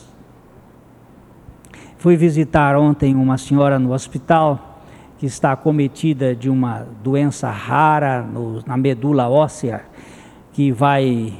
Fui 1.99 2.17
visitar 2.17 2.76
ontem 2.76 3.17
uma 3.17 3.37
senhora 3.37 3.76
no 3.76 3.93
hospital 3.93 4.81
que 5.19 5.26
está 5.26 5.50
acometida 5.50 6.33
de 6.33 6.49
uma 6.49 6.87
doença 7.02 7.50
rara 7.50 8.23
no, 8.23 8.62
na 8.64 8.76
medula 8.76 9.28
óssea 9.28 9.83
que 10.52 10.71
vai 10.71 11.33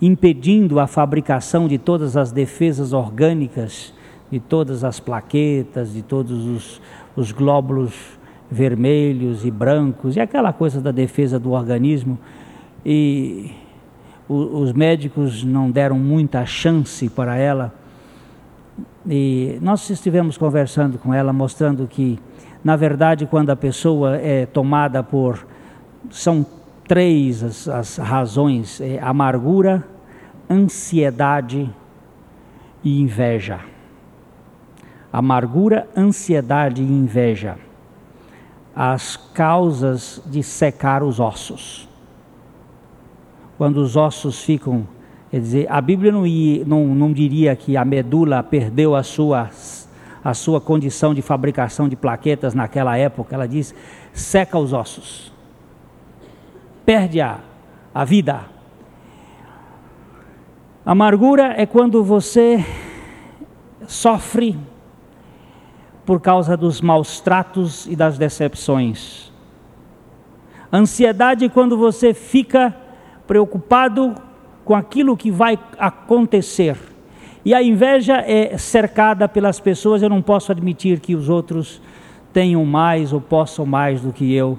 impedindo 0.00 0.80
a 0.80 0.88
fabricação 0.88 1.68
de 1.68 1.78
todas 1.78 2.16
as 2.16 2.32
defesas 2.32 2.92
orgânicas, 2.92 3.94
de 4.28 4.40
todas 4.40 4.82
as 4.82 4.98
plaquetas, 4.98 5.92
de 5.92 6.02
todos 6.02 6.48
os, 6.48 6.82
os 7.14 7.30
glóbulos 7.30 7.94
vermelhos 8.50 9.44
e 9.44 9.52
brancos, 9.52 10.16
e 10.16 10.20
aquela 10.20 10.52
coisa 10.52 10.80
da 10.80 10.90
defesa 10.90 11.38
do 11.38 11.52
organismo. 11.52 12.18
E 12.84 13.52
os 14.28 14.72
médicos 14.72 15.44
não 15.44 15.70
deram 15.70 15.96
muita 15.96 16.44
chance 16.44 17.08
para 17.08 17.36
ela. 17.36 17.81
E 19.06 19.58
nós 19.60 19.88
estivemos 19.90 20.36
conversando 20.38 20.98
com 20.98 21.12
ela, 21.12 21.32
mostrando 21.32 21.86
que, 21.86 22.18
na 22.62 22.76
verdade, 22.76 23.26
quando 23.26 23.50
a 23.50 23.56
pessoa 23.56 24.16
é 24.16 24.46
tomada 24.46 25.02
por. 25.02 25.46
São 26.10 26.44
três 26.86 27.42
as, 27.42 27.68
as 27.68 27.96
razões: 27.96 28.80
é 28.80 29.00
amargura, 29.00 29.86
ansiedade 30.48 31.68
e 32.84 33.00
inveja. 33.00 33.60
Amargura, 35.12 35.88
ansiedade 35.96 36.82
e 36.82 36.86
inveja. 36.86 37.56
As 38.74 39.16
causas 39.16 40.22
de 40.26 40.42
secar 40.42 41.02
os 41.02 41.20
ossos. 41.20 41.88
Quando 43.58 43.78
os 43.78 43.96
ossos 43.96 44.42
ficam. 44.42 44.86
Quer 45.32 45.40
dizer, 45.40 45.66
a 45.68 45.80
Bíblia 45.80 46.12
não, 46.12 46.24
ia, 46.24 46.64
não, 46.64 46.86
não 46.94 47.12
diria 47.12 47.56
que 47.56 47.76
a 47.76 47.84
medula 47.84 48.40
perdeu 48.42 48.94
a 48.94 49.02
sua, 49.02 49.50
a 50.22 50.34
sua 50.34 50.60
condição 50.60 51.12
de 51.12 51.22
fabricação 51.22 51.88
de 51.88 51.96
plaquetas 51.96 52.54
naquela 52.54 52.96
época. 52.96 53.34
Ela 53.34 53.48
diz: 53.48 53.74
seca 54.12 54.58
os 54.58 54.72
ossos, 54.72 55.32
perde 56.84 57.20
a, 57.20 57.40
a 57.94 58.04
vida, 58.04 58.52
Amargura 60.84 61.54
é 61.56 61.64
quando 61.64 62.02
você 62.02 62.62
sofre 63.86 64.58
por 66.04 66.20
causa 66.20 66.56
dos 66.56 66.80
maus 66.80 67.20
tratos 67.20 67.86
e 67.86 67.94
das 67.94 68.18
decepções. 68.18 69.32
Ansiedade 70.72 71.44
é 71.44 71.48
quando 71.48 71.78
você 71.78 72.12
fica 72.12 72.76
preocupado 73.28 74.14
com 74.64 74.74
aquilo 74.74 75.16
que 75.16 75.30
vai 75.30 75.58
acontecer. 75.78 76.76
E 77.44 77.52
a 77.54 77.62
inveja 77.62 78.18
é 78.18 78.56
cercada 78.56 79.28
pelas 79.28 79.58
pessoas, 79.58 80.02
eu 80.02 80.08
não 80.08 80.22
posso 80.22 80.52
admitir 80.52 81.00
que 81.00 81.14
os 81.14 81.28
outros 81.28 81.82
tenham 82.32 82.64
mais 82.64 83.12
ou 83.12 83.20
possam 83.20 83.66
mais 83.66 84.00
do 84.00 84.12
que 84.12 84.32
eu. 84.32 84.58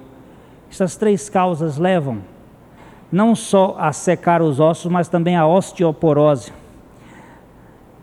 Essas 0.70 0.96
três 0.96 1.28
causas 1.28 1.78
levam 1.78 2.18
não 3.10 3.34
só 3.36 3.76
a 3.78 3.92
secar 3.92 4.42
os 4.42 4.58
ossos, 4.58 4.90
mas 4.90 5.08
também 5.08 5.36
a 5.36 5.46
osteoporose. 5.46 6.52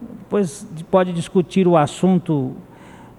Depois 0.01 0.65
pode 0.89 1.11
discutir 1.11 1.67
o 1.67 1.75
assunto 1.75 2.55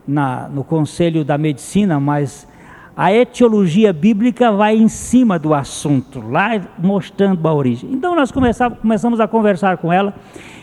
na, 0.09 0.49
no 0.49 0.65
Conselho 0.65 1.23
da 1.23 1.37
Medicina, 1.37 2.01
mas 2.01 2.49
a 2.97 3.13
etiologia 3.13 3.93
bíblica 3.93 4.53
vai 4.53 4.77
em 4.77 4.89
cima 4.89 5.39
do 5.39 5.55
assunto, 5.55 6.21
lá 6.21 6.61
mostrando 6.79 7.47
a 7.47 7.55
origem. 7.55 7.91
Então 7.93 8.15
nós 8.15 8.31
começamos 8.31 9.21
a 9.21 9.27
conversar 9.27 9.79
com 9.79 9.93
ela 9.93 10.15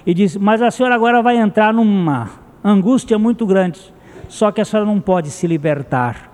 e 0.06 0.13
disse: 0.13 0.38
Mas 0.38 0.62
a 0.62 0.72
senhora 0.72 0.96
agora 0.96 1.22
vai 1.22 1.38
entrar 1.38 1.74
numa 1.74 2.30
angústia 2.63 3.18
muito 3.18 3.46
grande, 3.46 3.80
só 4.28 4.52
que 4.52 4.62
a 4.62 4.65
senhora 4.65 4.86
não 4.86 5.00
pode 5.00 5.30
se 5.32 5.48
libertar 5.48 6.30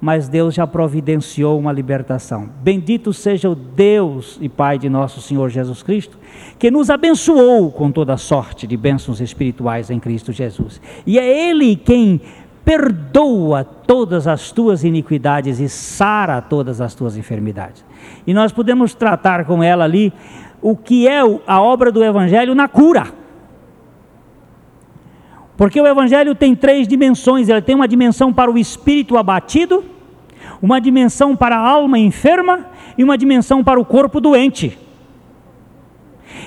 mas 0.00 0.28
Deus 0.28 0.54
já 0.54 0.66
providenciou 0.66 1.58
uma 1.58 1.72
libertação. 1.72 2.48
Bendito 2.62 3.12
seja 3.12 3.50
o 3.50 3.54
Deus 3.54 4.38
e 4.40 4.48
Pai 4.48 4.78
de 4.78 4.88
nosso 4.88 5.20
Senhor 5.20 5.48
Jesus 5.48 5.82
Cristo, 5.82 6.16
que 6.58 6.70
nos 6.70 6.88
abençoou 6.88 7.70
com 7.72 7.90
toda 7.90 8.16
sorte 8.16 8.66
de 8.66 8.76
bênçãos 8.76 9.20
espirituais 9.20 9.90
em 9.90 9.98
Cristo 9.98 10.32
Jesus. 10.32 10.80
E 11.06 11.18
é 11.18 11.50
Ele 11.50 11.74
quem 11.74 12.20
perdoa 12.68 13.64
todas 13.64 14.26
as 14.26 14.52
tuas 14.52 14.84
iniquidades 14.84 15.58
e 15.58 15.70
sara 15.70 16.42
todas 16.42 16.82
as 16.82 16.94
tuas 16.94 17.16
enfermidades. 17.16 17.82
E 18.26 18.34
nós 18.34 18.52
podemos 18.52 18.92
tratar 18.92 19.46
com 19.46 19.62
ela 19.62 19.84
ali 19.84 20.12
o 20.60 20.76
que 20.76 21.08
é 21.08 21.20
a 21.46 21.62
obra 21.62 21.90
do 21.90 22.04
Evangelho 22.04 22.54
na 22.54 22.68
cura. 22.68 23.06
Porque 25.56 25.80
o 25.80 25.86
Evangelho 25.86 26.34
tem 26.34 26.54
três 26.54 26.86
dimensões: 26.86 27.48
ele 27.48 27.62
tem 27.62 27.74
uma 27.74 27.88
dimensão 27.88 28.34
para 28.34 28.50
o 28.50 28.58
espírito 28.58 29.16
abatido, 29.16 29.82
uma 30.60 30.78
dimensão 30.78 31.34
para 31.34 31.56
a 31.56 31.66
alma 31.66 31.98
enferma 31.98 32.66
e 32.98 33.02
uma 33.02 33.16
dimensão 33.16 33.64
para 33.64 33.80
o 33.80 33.84
corpo 33.84 34.20
doente. 34.20 34.78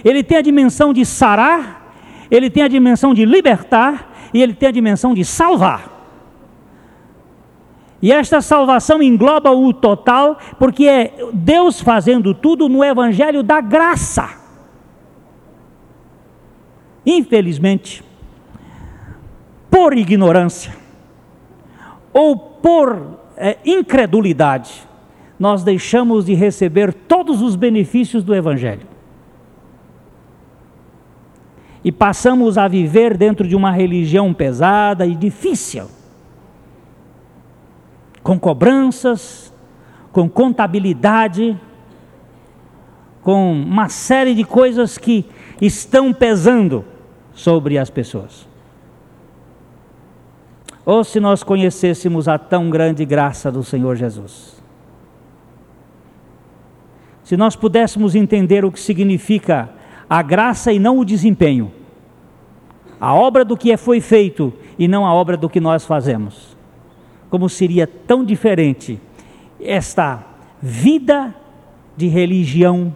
Ele 0.06 0.22
tem 0.22 0.38
a 0.38 0.42
dimensão 0.44 0.94
de 0.94 1.04
sarar, 1.04 1.96
ele 2.30 2.48
tem 2.48 2.62
a 2.62 2.68
dimensão 2.68 3.12
de 3.12 3.26
libertar 3.26 4.30
e 4.32 4.40
ele 4.40 4.54
tem 4.54 4.70
a 4.70 4.72
dimensão 4.72 5.16
de 5.16 5.26
salvar. 5.26 5.91
E 8.02 8.12
esta 8.12 8.42
salvação 8.42 9.02
engloba 9.02 9.52
o 9.52 9.72
total, 9.72 10.38
porque 10.58 10.86
é 10.86 11.14
Deus 11.34 11.80
fazendo 11.80 12.34
tudo 12.34 12.68
no 12.68 12.84
Evangelho 12.84 13.44
da 13.44 13.62
graça. 13.62 14.42
Infelizmente, 17.06 18.04
por 19.70 19.96
ignorância 19.96 20.76
ou 22.12 22.36
por 22.36 23.20
é, 23.38 23.58
incredulidade, 23.66 24.88
nós 25.40 25.64
deixamos 25.64 26.26
de 26.26 26.34
receber 26.34 26.94
todos 26.94 27.42
os 27.42 27.56
benefícios 27.56 28.24
do 28.24 28.34
Evangelho. 28.36 28.88
E 31.84 31.92
passamos 31.92 32.58
a 32.58 32.68
viver 32.68 33.18
dentro 33.18 33.48
de 33.48 33.56
uma 33.56 33.72
religião 33.72 34.34
pesada 34.34 35.06
e 35.06 35.16
difícil, 35.16 35.88
com 38.24 38.40
cobranças, 38.40 39.54
com 40.12 40.30
contabilidade, 40.30 41.60
com 43.22 43.54
uma 43.54 43.90
série 43.90 44.34
de 44.34 44.44
coisas 44.44 44.98
que 44.98 45.26
estão 45.62 46.12
pesando 46.12 46.84
sobre 47.34 47.78
as 47.78 47.90
pessoas. 47.90 48.48
Ou 50.86 51.04
se 51.04 51.20
nós 51.20 51.44
conhecêssemos 51.44 52.28
a 52.28 52.38
tão 52.38 52.70
grande 52.70 53.06
graça 53.06 53.52
do 53.52 53.64
Senhor 53.64 53.96
Jesus. 53.96 54.62
Se 57.24 57.38
nós 57.38 57.56
pudéssemos 57.56 58.16
entender 58.16 58.66
o 58.66 58.72
que 58.72 58.80
significa 58.80 59.70
a 60.10 60.22
graça 60.22 60.74
e 60.74 60.80
não 60.80 60.98
o 60.98 61.06
desempenho, 61.06 61.72
a 63.00 63.14
obra 63.14 63.46
do 63.46 63.56
que 63.56 63.72
é 63.72 63.78
foi 63.78 64.02
feito 64.02 64.52
e 64.78 64.88
não 64.88 65.06
a 65.06 65.14
obra 65.14 65.38
do 65.38 65.50
que 65.50 65.60
nós 65.60 65.86
fazemos. 65.86 66.51
Como 67.32 67.50
seria 67.50 67.88
tão 67.88 68.24
diferente 68.24 69.02
esta 69.60 70.24
vida 70.62 71.34
de 71.98 72.08
religião 72.08 72.96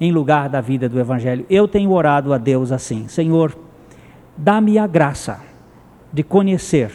em 0.00 0.10
lugar 0.10 0.48
da 0.48 0.62
vida 0.62 0.88
do 0.88 0.98
Evangelho. 0.98 1.44
Eu 1.50 1.68
tenho 1.68 1.92
orado 1.92 2.32
a 2.32 2.38
Deus 2.38 2.72
assim: 2.72 3.06
Senhor, 3.08 3.56
dá-me 4.36 4.78
a 4.78 4.86
graça 4.86 5.42
de 6.10 6.22
conhecer 6.22 6.90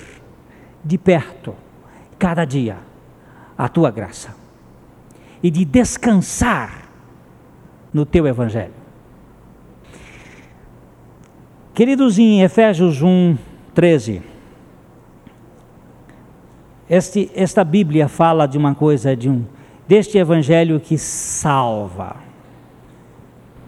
de 0.83 0.97
perto, 0.97 1.55
cada 2.17 2.43
dia, 2.45 2.77
a 3.57 3.69
tua 3.69 3.91
graça 3.91 4.35
e 5.41 5.51
de 5.51 5.63
descansar 5.63 6.89
no 7.93 8.05
teu 8.05 8.25
Evangelho. 8.27 8.73
Queridos, 11.73 12.17
em 12.17 12.41
Efésios 12.41 13.01
1, 13.01 13.37
13, 13.73 14.21
este, 16.89 17.31
esta 17.35 17.63
Bíblia 17.63 18.07
fala 18.07 18.45
de 18.45 18.57
uma 18.57 18.75
coisa, 18.75 19.15
de 19.15 19.29
um, 19.29 19.43
deste 19.87 20.17
evangelho 20.17 20.79
que 20.79 20.97
salva. 20.97 22.17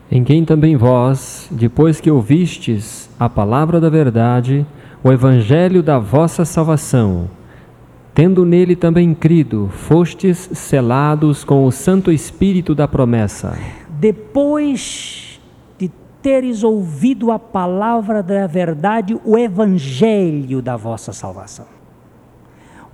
Em 0.10 0.24
quem 0.24 0.46
também 0.46 0.76
vós, 0.78 1.48
depois 1.52 2.00
que 2.00 2.10
ouvistes 2.10 3.10
a 3.20 3.28
palavra 3.28 3.82
da 3.82 3.90
verdade, 3.90 4.66
o 5.04 5.12
evangelho 5.12 5.84
da 5.84 6.00
vossa 6.00 6.46
salvação, 6.46 7.30
tendo 8.14 8.46
nele 8.46 8.76
também 8.76 9.14
crido, 9.14 9.70
fostes 9.72 10.50
selados 10.54 11.44
com 11.44 11.66
o 11.66 11.72
Santo 11.72 12.12
Espírito 12.12 12.74
da 12.74 12.88
promessa. 12.88 13.58
Depois 13.90 15.42
de 15.78 15.92
teres 16.22 16.64
ouvido 16.64 17.32
a 17.32 17.38
palavra 17.38 18.24
da 18.24 18.48
verdade, 18.48 19.20
o 19.26 19.38
evangelho 19.38 20.62
da 20.62 20.78
vossa 20.78 21.12
salvação. 21.12 21.77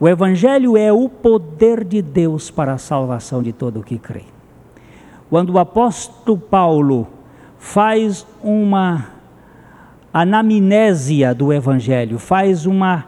O 0.03 0.07
evangelho 0.09 0.75
é 0.75 0.91
o 0.91 1.07
poder 1.07 1.85
de 1.85 2.01
Deus 2.01 2.51
para 2.51 2.73
a 2.73 2.77
salvação 2.77 3.41
de 3.41 3.53
todo 3.53 3.79
o 3.79 3.83
que 3.83 3.97
crê. 3.97 4.23
Quando 5.29 5.51
o 5.51 5.57
apóstolo 5.57 6.37
Paulo 6.37 7.07
faz 7.57 8.27
uma 8.43 9.07
anamnésia 10.13 11.33
do 11.33 11.53
evangelho, 11.53 12.19
faz 12.19 12.65
uma 12.65 13.05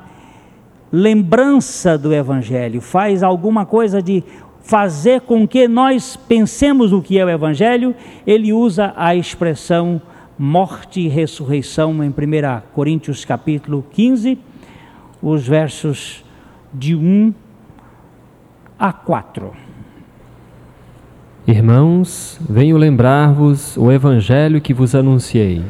lembrança 0.89 1.97
do 1.97 2.13
Evangelho, 2.13 2.79
faz 2.79 3.23
alguma 3.23 3.65
coisa 3.65 4.01
de 4.01 4.23
fazer 4.61 5.19
com 5.19 5.45
que 5.45 5.67
nós 5.67 6.15
pensemos 6.15 6.93
o 6.93 7.01
que 7.01 7.19
é 7.19 7.25
o 7.25 7.29
Evangelho, 7.29 7.93
ele 8.25 8.53
usa 8.53 8.93
a 8.95 9.13
expressão 9.13 10.01
morte 10.39 11.01
e 11.01 11.09
ressurreição 11.09 12.01
em 12.01 12.07
1 12.07 12.13
Coríntios 12.73 13.25
capítulo 13.25 13.85
15, 13.91 14.39
os 15.21 15.45
versos 15.45 16.24
de 16.73 16.95
1 16.95 17.33
a 18.77 18.91
4. 18.91 19.51
Irmãos, 21.47 22.39
venho 22.49 22.77
lembrar-vos 22.77 23.77
o 23.77 23.91
evangelho 23.91 24.59
que 24.59 24.73
vos 24.73 24.95
anunciei, 24.95 25.63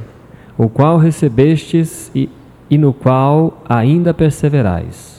o 0.58 0.70
qual 0.70 0.98
recebestes 0.98 2.10
e, 2.16 2.30
e 2.70 2.78
no 2.78 2.94
qual 2.94 3.62
ainda 3.68 4.14
perseverais 4.14 5.16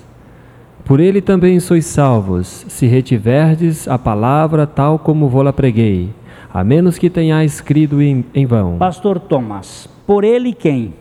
por 0.86 1.00
ele 1.00 1.20
também 1.20 1.58
sois 1.58 1.84
salvos, 1.84 2.64
se 2.68 2.86
retiverdes 2.86 3.88
a 3.88 3.98
palavra 3.98 4.68
tal 4.68 5.00
como 5.00 5.28
vou-la 5.28 5.52
preguei, 5.52 6.10
a 6.54 6.62
menos 6.62 6.96
que 6.96 7.10
tenhais 7.10 7.54
escrito 7.54 8.00
em, 8.00 8.24
em 8.32 8.46
vão. 8.46 8.78
Pastor 8.78 9.18
Thomas, 9.18 9.88
por 10.06 10.22
ele 10.22 10.52
quem? 10.52 10.94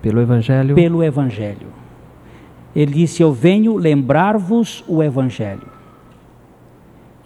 Pelo 0.00 0.22
Evangelho. 0.22 0.74
Pelo 0.74 1.04
Evangelho. 1.04 1.66
Ele 2.74 2.92
disse: 2.92 3.22
Eu 3.22 3.32
venho 3.32 3.76
lembrar-vos 3.76 4.84
o 4.86 5.02
Evangelho. 5.02 5.68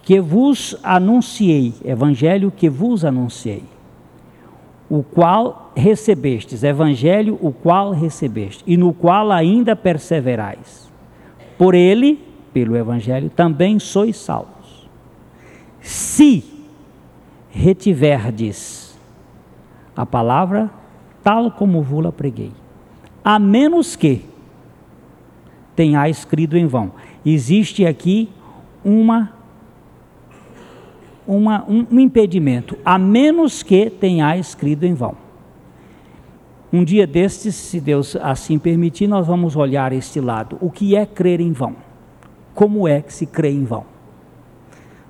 Que 0.02 0.20
vos 0.20 0.76
anunciei, 0.83 1.74
Evangelho 1.85 2.50
que 2.50 2.68
vos 2.68 3.05
anunciei 3.05 3.64
o 4.92 5.02
qual 5.02 5.72
recebestes, 5.74 6.62
evangelho, 6.62 7.38
o 7.40 7.50
qual 7.50 7.92
recebeste, 7.92 8.62
e 8.66 8.76
no 8.76 8.92
qual 8.92 9.33
ainda 9.33 9.74
perseverais. 9.74 10.92
Por 11.57 11.74
ele, 11.74 12.22
pelo 12.52 12.76
evangelho, 12.76 13.31
também 13.31 13.78
sois 13.78 14.18
salvos. 14.18 14.87
Se 15.81 16.44
retiverdes 17.48 18.94
a 19.96 20.05
palavra 20.05 20.70
tal 21.24 21.50
como 21.52 21.81
vos-la 21.81 22.12
preguei, 22.12 22.52
a 23.24 23.38
menos 23.38 23.96
que 23.96 24.22
tenhais 25.83 26.25
crido 26.25 26.57
em 26.57 26.64
vão. 26.64 26.92
Existe 27.27 27.85
aqui 27.85 28.29
uma 28.85 29.33
uma, 31.27 31.64
um, 31.68 32.01
impedimento, 32.01 32.77
a 32.85 32.99
menos 32.99 33.62
que 33.62 33.88
tenhais 33.88 34.55
crido 34.55 34.85
em 34.85 34.92
vão. 34.92 35.14
Um 36.73 36.85
dia 36.85 37.07
destes, 37.07 37.55
se 37.55 37.81
Deus 37.81 38.16
assim 38.16 38.59
permitir, 38.59 39.07
nós 39.07 39.27
vamos 39.27 39.57
olhar 39.57 39.92
este 39.92 40.21
lado. 40.21 40.57
O 40.61 40.71
que 40.71 40.97
é 40.97 41.07
crer 41.07 41.40
em 41.40 41.53
vão? 41.53 41.77
Como 42.55 42.88
é 42.88 43.01
que 43.01 43.12
se 43.12 43.27
crê 43.27 43.51
em 43.51 43.64
vão? 43.64 43.85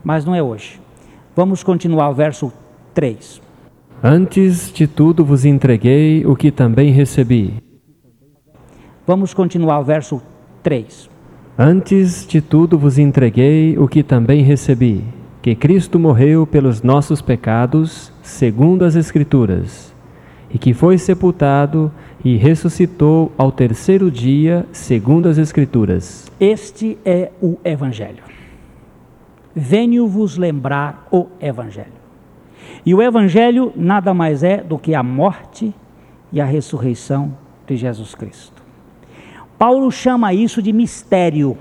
Mas 0.04 0.24
não 0.24 0.34
é 0.34 0.42
hoje. 0.42 0.80
Vamos 1.34 1.62
continuar 1.62 2.10
o 2.10 2.14
verso 2.14 2.52
3. 2.94 3.40
Antes 4.02 4.72
de 4.72 4.86
tudo 4.86 5.24
vos 5.24 5.44
entreguei 5.44 6.26
o 6.26 6.36
que 6.36 6.50
também 6.50 6.90
recebi. 6.90 7.54
Vamos 9.06 9.32
continuar 9.32 9.80
o 9.80 9.84
verso 9.84 10.20
3. 10.62 11.10
Antes 11.58 12.26
de 12.26 12.40
tudo 12.40 12.78
vos 12.78 12.98
entreguei 12.98 13.76
o 13.76 13.86
que 13.86 14.02
também 14.02 14.42
recebi 14.42 15.04
que 15.42 15.56
Cristo 15.56 15.98
morreu 15.98 16.46
pelos 16.46 16.82
nossos 16.82 17.20
pecados, 17.20 18.12
segundo 18.22 18.84
as 18.84 18.94
Escrituras, 18.94 19.92
e 20.48 20.56
que 20.56 20.72
foi 20.72 20.96
sepultado 20.98 21.90
e 22.24 22.36
ressuscitou 22.36 23.32
ao 23.36 23.50
terceiro 23.50 24.08
dia, 24.08 24.64
segundo 24.70 25.28
as 25.28 25.38
Escrituras. 25.38 26.30
Este 26.38 26.96
é 27.04 27.32
o 27.42 27.58
Evangelho. 27.64 28.22
Venho 29.52 30.06
vos 30.06 30.38
lembrar 30.38 31.08
o 31.10 31.26
Evangelho. 31.40 32.00
E 32.86 32.94
o 32.94 33.02
Evangelho 33.02 33.72
nada 33.74 34.14
mais 34.14 34.44
é 34.44 34.58
do 34.58 34.78
que 34.78 34.94
a 34.94 35.02
morte 35.02 35.74
e 36.32 36.40
a 36.40 36.44
ressurreição 36.44 37.36
de 37.66 37.76
Jesus 37.76 38.14
Cristo. 38.14 38.61
Paulo 39.62 39.92
chama 39.92 40.34
isso 40.34 40.60
de 40.60 40.72
mistério 40.72 41.56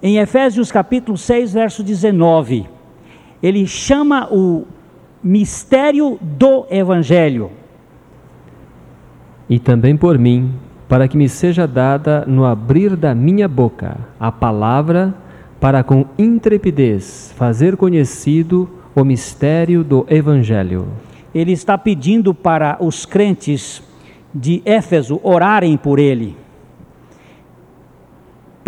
em 0.00 0.18
Efésios 0.18 0.70
capítulo 0.70 1.18
6, 1.18 1.52
verso 1.54 1.82
19, 1.82 2.66
ele 3.42 3.66
chama 3.66 4.28
o 4.30 4.64
mistério 5.20 6.16
do 6.22 6.64
Evangelho. 6.70 7.50
E 9.48 9.58
também 9.58 9.96
por 9.96 10.16
mim, 10.16 10.52
para 10.88 11.08
que 11.08 11.16
me 11.16 11.28
seja 11.28 11.66
dada 11.66 12.24
no 12.28 12.44
abrir 12.44 12.94
da 12.94 13.12
minha 13.12 13.48
boca 13.48 13.96
a 14.20 14.30
palavra, 14.30 15.12
para 15.58 15.82
com 15.82 16.06
intrepidez 16.16 17.34
fazer 17.36 17.76
conhecido 17.76 18.70
o 18.94 19.02
mistério 19.02 19.82
do 19.82 20.06
Evangelho. 20.08 20.86
Ele 21.34 21.50
está 21.50 21.76
pedindo 21.76 22.32
para 22.32 22.76
os 22.78 23.04
crentes 23.04 23.82
de 24.34 24.62
Éfeso 24.64 25.20
orarem 25.22 25.76
por 25.76 25.98
ele 25.98 26.36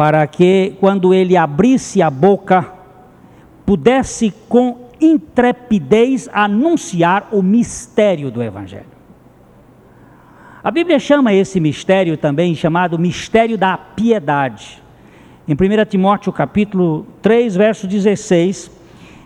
para 0.00 0.26
que 0.26 0.76
quando 0.80 1.12
ele 1.12 1.36
abrisse 1.36 2.00
a 2.00 2.08
boca, 2.08 2.72
pudesse 3.66 4.32
com 4.48 4.88
intrepidez 4.98 6.26
anunciar 6.32 7.28
o 7.32 7.42
mistério 7.42 8.30
do 8.30 8.42
Evangelho. 8.42 8.86
A 10.64 10.70
Bíblia 10.70 10.98
chama 10.98 11.34
esse 11.34 11.60
mistério 11.60 12.16
também 12.16 12.54
chamado 12.54 12.98
mistério 12.98 13.58
da 13.58 13.76
piedade. 13.76 14.82
Em 15.46 15.52
1 15.52 15.84
Timóteo 15.84 16.32
capítulo 16.32 17.06
3, 17.20 17.54
verso 17.54 17.86
16, 17.86 18.70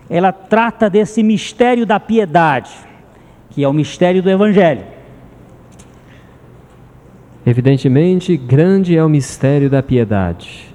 ela 0.09 0.33
trata 0.33 0.89
desse 0.89 1.23
mistério 1.23 1.85
da 1.85 2.01
piedade, 2.01 2.71
que 3.49 3.63
é 3.63 3.67
o 3.69 3.71
mistério 3.71 4.21
do 4.21 4.29
Evangelho. 4.29 4.94
Evidentemente, 7.45 8.35
grande 8.35 8.97
é 8.97 9.03
o 9.03 9.09
mistério 9.09 9.69
da 9.69 9.83
piedade. 9.83 10.73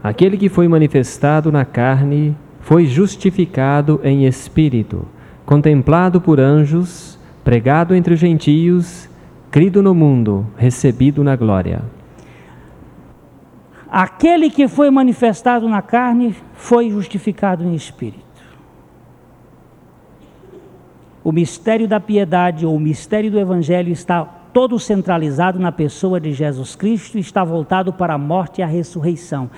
Aquele 0.00 0.36
que 0.36 0.48
foi 0.48 0.68
manifestado 0.68 1.50
na 1.50 1.64
carne 1.64 2.36
foi 2.60 2.86
justificado 2.86 4.00
em 4.04 4.24
espírito, 4.24 5.08
contemplado 5.44 6.20
por 6.20 6.38
anjos, 6.38 7.18
pregado 7.42 7.96
entre 7.96 8.14
os 8.14 8.20
gentios, 8.20 9.08
crido 9.50 9.82
no 9.82 9.92
mundo, 9.92 10.46
recebido 10.56 11.24
na 11.24 11.34
glória. 11.34 11.82
Aquele 13.90 14.50
que 14.50 14.68
foi 14.68 14.90
manifestado 14.90 15.68
na 15.68 15.82
carne 15.82 16.34
foi 16.54 16.90
justificado 16.90 17.64
em 17.64 17.74
espírito. 17.74 18.22
O 21.24 21.32
mistério 21.32 21.88
da 21.88 21.98
piedade 21.98 22.64
ou 22.64 22.76
o 22.76 22.80
mistério 22.80 23.30
do 23.30 23.38
evangelho 23.38 23.92
está 23.92 24.43
todo 24.54 24.78
centralizado 24.78 25.58
na 25.58 25.72
pessoa 25.72 26.20
de 26.20 26.32
Jesus 26.32 26.76
Cristo 26.76 27.18
está 27.18 27.42
voltado 27.42 27.92
para 27.92 28.14
a 28.14 28.18
morte 28.18 28.60
e 28.60 28.62
a 28.62 28.66
ressurreição. 28.66 29.50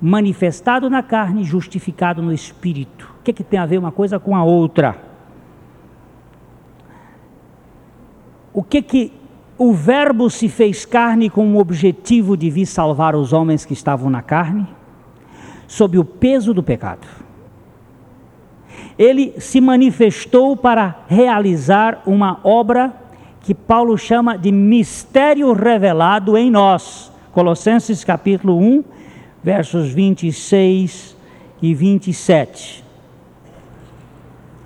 Manifestado 0.00 0.90
na 0.90 1.00
carne, 1.00 1.44
justificado 1.44 2.20
no 2.20 2.32
espírito. 2.32 3.08
O 3.20 3.22
que, 3.22 3.32
que 3.32 3.44
tem 3.44 3.60
a 3.60 3.64
ver 3.64 3.78
uma 3.78 3.92
coisa 3.92 4.18
com 4.18 4.34
a 4.34 4.42
outra? 4.42 4.96
O 8.52 8.64
que 8.64 8.82
que 8.82 9.12
o 9.56 9.72
Verbo 9.72 10.28
se 10.28 10.48
fez 10.48 10.84
carne 10.84 11.30
com 11.30 11.54
o 11.54 11.60
objetivo 11.60 12.36
de 12.36 12.50
vir 12.50 12.66
salvar 12.66 13.14
os 13.14 13.32
homens 13.32 13.64
que 13.64 13.72
estavam 13.72 14.10
na 14.10 14.22
carne, 14.22 14.66
sob 15.68 15.96
o 15.96 16.04
peso 16.04 16.52
do 16.52 16.64
pecado. 16.64 17.06
Ele 18.98 19.38
se 19.38 19.60
manifestou 19.60 20.56
para 20.56 21.04
realizar 21.06 22.02
uma 22.04 22.40
obra 22.42 23.01
que 23.42 23.54
Paulo 23.54 23.98
chama 23.98 24.38
de 24.38 24.52
mistério 24.52 25.52
revelado 25.52 26.38
em 26.38 26.50
nós. 26.50 27.12
Colossenses 27.32 28.04
capítulo 28.04 28.58
1, 28.58 28.84
versos 29.42 29.90
26 29.90 31.16
e 31.60 31.74
27. 31.74 32.84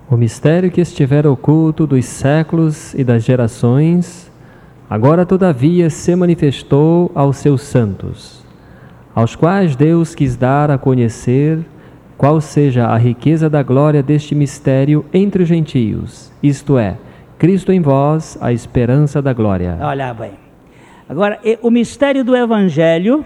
O 0.09 0.15
mistério 0.15 0.71
que 0.71 0.79
estivera 0.79 1.29
oculto 1.29 1.87
dos 1.87 2.05
séculos 2.05 2.93
e 2.93 3.03
das 3.03 3.23
gerações, 3.23 4.31
agora 4.89 5.25
todavia 5.25 5.89
se 5.89 6.15
manifestou 6.15 7.11
aos 7.15 7.37
seus 7.37 7.63
santos, 7.63 8.45
aos 9.13 9.35
quais 9.35 9.75
Deus 9.75 10.13
quis 10.13 10.35
dar 10.35 10.69
a 10.69 10.77
conhecer 10.77 11.59
qual 12.17 12.39
seja 12.39 12.87
a 12.87 12.97
riqueza 12.97 13.49
da 13.49 13.61
glória 13.63 14.01
deste 14.01 14.33
mistério 14.33 15.03
entre 15.13 15.43
os 15.43 15.49
gentios, 15.49 16.31
isto 16.41 16.77
é, 16.77 16.97
Cristo 17.37 17.71
em 17.71 17.79
vós, 17.79 18.37
a 18.41 18.51
esperança 18.51 19.21
da 19.21 19.31
glória. 19.31 19.77
Olha 19.81 20.13
bem. 20.13 20.33
Agora, 21.07 21.39
o 21.61 21.69
mistério 21.69 22.23
do 22.23 22.35
Evangelho 22.35 23.25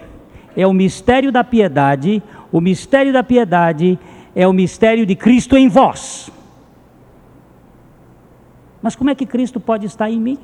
é 0.56 0.66
o 0.66 0.72
mistério 0.72 1.32
da 1.32 1.42
piedade, 1.42 2.22
o 2.52 2.60
mistério 2.60 3.12
da 3.12 3.22
piedade 3.22 3.98
é 4.34 4.46
o 4.46 4.52
mistério 4.52 5.06
de 5.06 5.16
Cristo 5.16 5.56
em 5.56 5.68
vós. 5.68 6.30
Mas 8.82 8.94
como 8.94 9.10
é 9.10 9.14
que 9.14 9.24
Cristo 9.24 9.58
pode 9.58 9.86
estar 9.86 10.10
em 10.10 10.20
mim? 10.20 10.38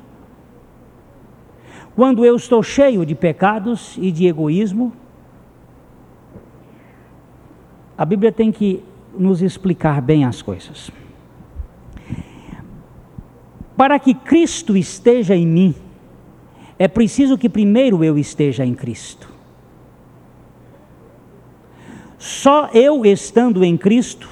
Quando 1.95 2.25
eu 2.25 2.35
estou 2.35 2.63
cheio 2.63 3.05
de 3.05 3.13
pecados 3.13 3.97
e 4.01 4.11
de 4.11 4.25
egoísmo, 4.25 4.93
a 7.97 8.05
Bíblia 8.05 8.31
tem 8.31 8.51
que 8.51 8.81
nos 9.17 9.41
explicar 9.41 10.01
bem 10.01 10.23
as 10.23 10.41
coisas. 10.41 10.89
Para 13.79 13.97
que 13.97 14.13
Cristo 14.13 14.75
esteja 14.75 15.33
em 15.33 15.47
mim, 15.47 15.73
é 16.77 16.85
preciso 16.85 17.37
que 17.37 17.47
primeiro 17.47 18.03
eu 18.03 18.17
esteja 18.17 18.65
em 18.65 18.75
Cristo. 18.75 19.29
Só 22.17 22.69
eu 22.73 23.05
estando 23.05 23.63
em 23.63 23.77
Cristo 23.77 24.27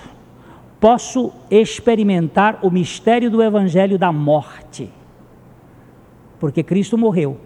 posso 0.81 1.31
experimentar 1.49 2.59
o 2.61 2.69
mistério 2.69 3.31
do 3.31 3.41
evangelho 3.41 3.97
da 3.97 4.11
morte. 4.11 4.91
Porque 6.41 6.61
Cristo 6.61 6.97
morreu. 6.97 7.37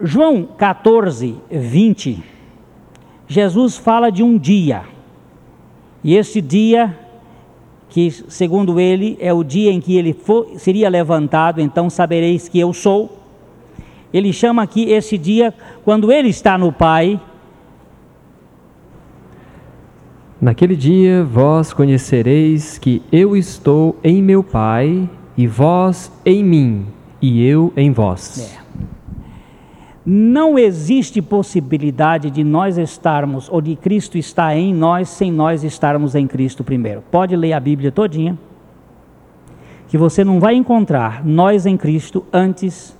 João 0.00 0.44
14, 0.56 1.34
20, 1.50 2.22
Jesus 3.26 3.76
fala 3.76 4.12
de 4.12 4.22
um 4.22 4.38
dia. 4.38 4.84
E 6.04 6.14
esse 6.14 6.40
dia, 6.40 7.05
que 7.88 8.10
segundo 8.10 8.78
ele 8.80 9.16
é 9.20 9.32
o 9.32 9.44
dia 9.44 9.70
em 9.70 9.80
que 9.80 9.96
ele 9.96 10.12
for, 10.12 10.48
seria 10.56 10.88
levantado, 10.88 11.60
então 11.60 11.88
sabereis 11.88 12.48
que 12.48 12.58
eu 12.58 12.72
sou. 12.72 13.18
Ele 14.12 14.32
chama 14.32 14.62
aqui 14.62 14.90
esse 14.90 15.16
dia 15.18 15.52
quando 15.84 16.10
ele 16.10 16.28
está 16.28 16.56
no 16.56 16.72
Pai 16.72 17.20
Naquele 20.40 20.76
dia 20.76 21.24
vós 21.24 21.72
conhecereis 21.72 22.76
que 22.76 23.02
eu 23.10 23.34
estou 23.34 23.98
em 24.04 24.22
meu 24.22 24.44
Pai, 24.44 25.08
e 25.36 25.46
vós 25.46 26.12
em 26.24 26.44
mim, 26.44 26.86
e 27.22 27.44
eu 27.44 27.72
em 27.74 27.90
vós. 27.90 28.54
É. 28.54 28.95
Não 30.08 30.56
existe 30.56 31.20
possibilidade 31.20 32.30
de 32.30 32.44
nós 32.44 32.78
estarmos, 32.78 33.48
ou 33.50 33.60
de 33.60 33.74
Cristo 33.74 34.16
estar 34.16 34.56
em 34.56 34.72
nós, 34.72 35.08
sem 35.08 35.32
nós 35.32 35.64
estarmos 35.64 36.14
em 36.14 36.28
Cristo 36.28 36.62
primeiro. 36.62 37.02
Pode 37.10 37.34
ler 37.34 37.52
a 37.54 37.58
Bíblia 37.58 37.90
todinha, 37.90 38.38
que 39.88 39.98
você 39.98 40.22
não 40.22 40.38
vai 40.38 40.54
encontrar 40.54 41.26
nós 41.26 41.66
em 41.66 41.76
Cristo 41.76 42.24
antes, 42.32 42.96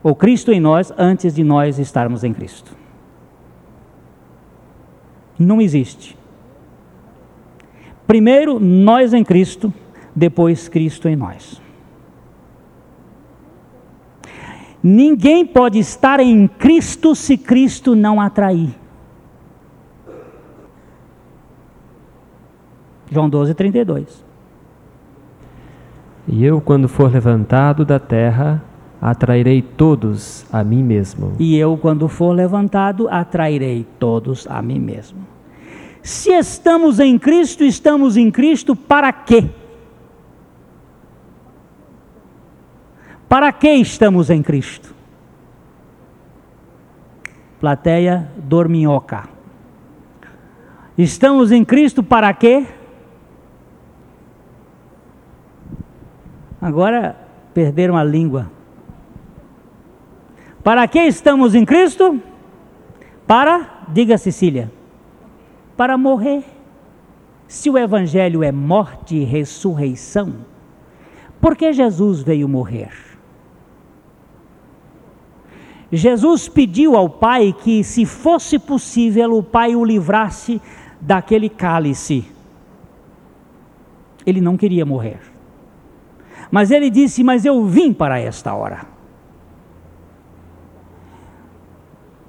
ou 0.00 0.14
Cristo 0.14 0.52
em 0.52 0.60
nós 0.60 0.92
antes 0.96 1.34
de 1.34 1.42
nós 1.42 1.76
estarmos 1.76 2.22
em 2.22 2.32
Cristo. 2.32 2.76
Não 5.36 5.60
existe. 5.60 6.16
Primeiro, 8.06 8.60
nós 8.60 9.12
em 9.12 9.24
Cristo, 9.24 9.74
depois, 10.14 10.68
Cristo 10.68 11.08
em 11.08 11.16
nós. 11.16 11.65
Ninguém 14.82 15.44
pode 15.44 15.78
estar 15.78 16.20
em 16.20 16.46
Cristo 16.46 17.14
se 17.14 17.36
Cristo 17.36 17.94
não 17.94 18.20
atrair. 18.20 18.70
João 23.10 23.28
12, 23.28 23.54
32. 23.54 24.24
E 26.28 26.44
eu, 26.44 26.60
quando 26.60 26.88
for 26.88 27.10
levantado 27.10 27.84
da 27.84 27.98
terra, 27.98 28.62
atrairei 29.00 29.62
todos 29.62 30.44
a 30.52 30.64
mim 30.64 30.82
mesmo. 30.82 31.32
E 31.38 31.56
eu, 31.56 31.76
quando 31.76 32.08
for 32.08 32.32
levantado, 32.32 33.08
atrairei 33.08 33.86
todos 33.98 34.46
a 34.48 34.60
mim 34.60 34.80
mesmo. 34.80 35.18
Se 36.02 36.30
estamos 36.32 37.00
em 37.00 37.18
Cristo, 37.18 37.64
estamos 37.64 38.16
em 38.16 38.30
Cristo 38.30 38.74
para 38.74 39.12
quê? 39.12 39.48
Para 43.28 43.52
que 43.52 43.68
estamos 43.68 44.30
em 44.30 44.42
Cristo? 44.42 44.94
Plateia 47.60 48.30
dorminhoca. 48.36 49.28
Estamos 50.96 51.52
em 51.52 51.64
Cristo 51.64 52.02
para 52.02 52.32
quê? 52.32 52.66
Agora 56.60 57.16
perderam 57.52 57.96
a 57.96 58.04
língua. 58.04 58.50
Para 60.62 60.86
que 60.88 61.00
estamos 61.00 61.54
em 61.54 61.64
Cristo? 61.64 62.20
Para, 63.26 63.84
diga 63.88 64.16
Cecília 64.16 64.70
para 65.76 65.98
morrer. 65.98 66.42
Se 67.46 67.70
o 67.70 67.78
Evangelho 67.78 68.42
é 68.42 68.50
morte 68.50 69.14
e 69.14 69.24
ressurreição, 69.24 70.34
por 71.40 71.54
que 71.54 71.72
Jesus 71.72 72.22
veio 72.22 72.48
morrer? 72.48 72.90
Jesus 75.90 76.48
pediu 76.48 76.96
ao 76.96 77.08
Pai 77.08 77.54
que, 77.62 77.84
se 77.84 78.04
fosse 78.04 78.58
possível, 78.58 79.36
o 79.36 79.42
Pai 79.42 79.76
o 79.76 79.84
livrasse 79.84 80.60
daquele 81.00 81.48
cálice. 81.48 82.24
Ele 84.24 84.40
não 84.40 84.56
queria 84.56 84.84
morrer. 84.84 85.20
Mas 86.50 86.70
ele 86.70 86.90
disse: 86.90 87.22
Mas 87.22 87.44
eu 87.44 87.64
vim 87.66 87.92
para 87.92 88.18
esta 88.18 88.54
hora. 88.54 88.96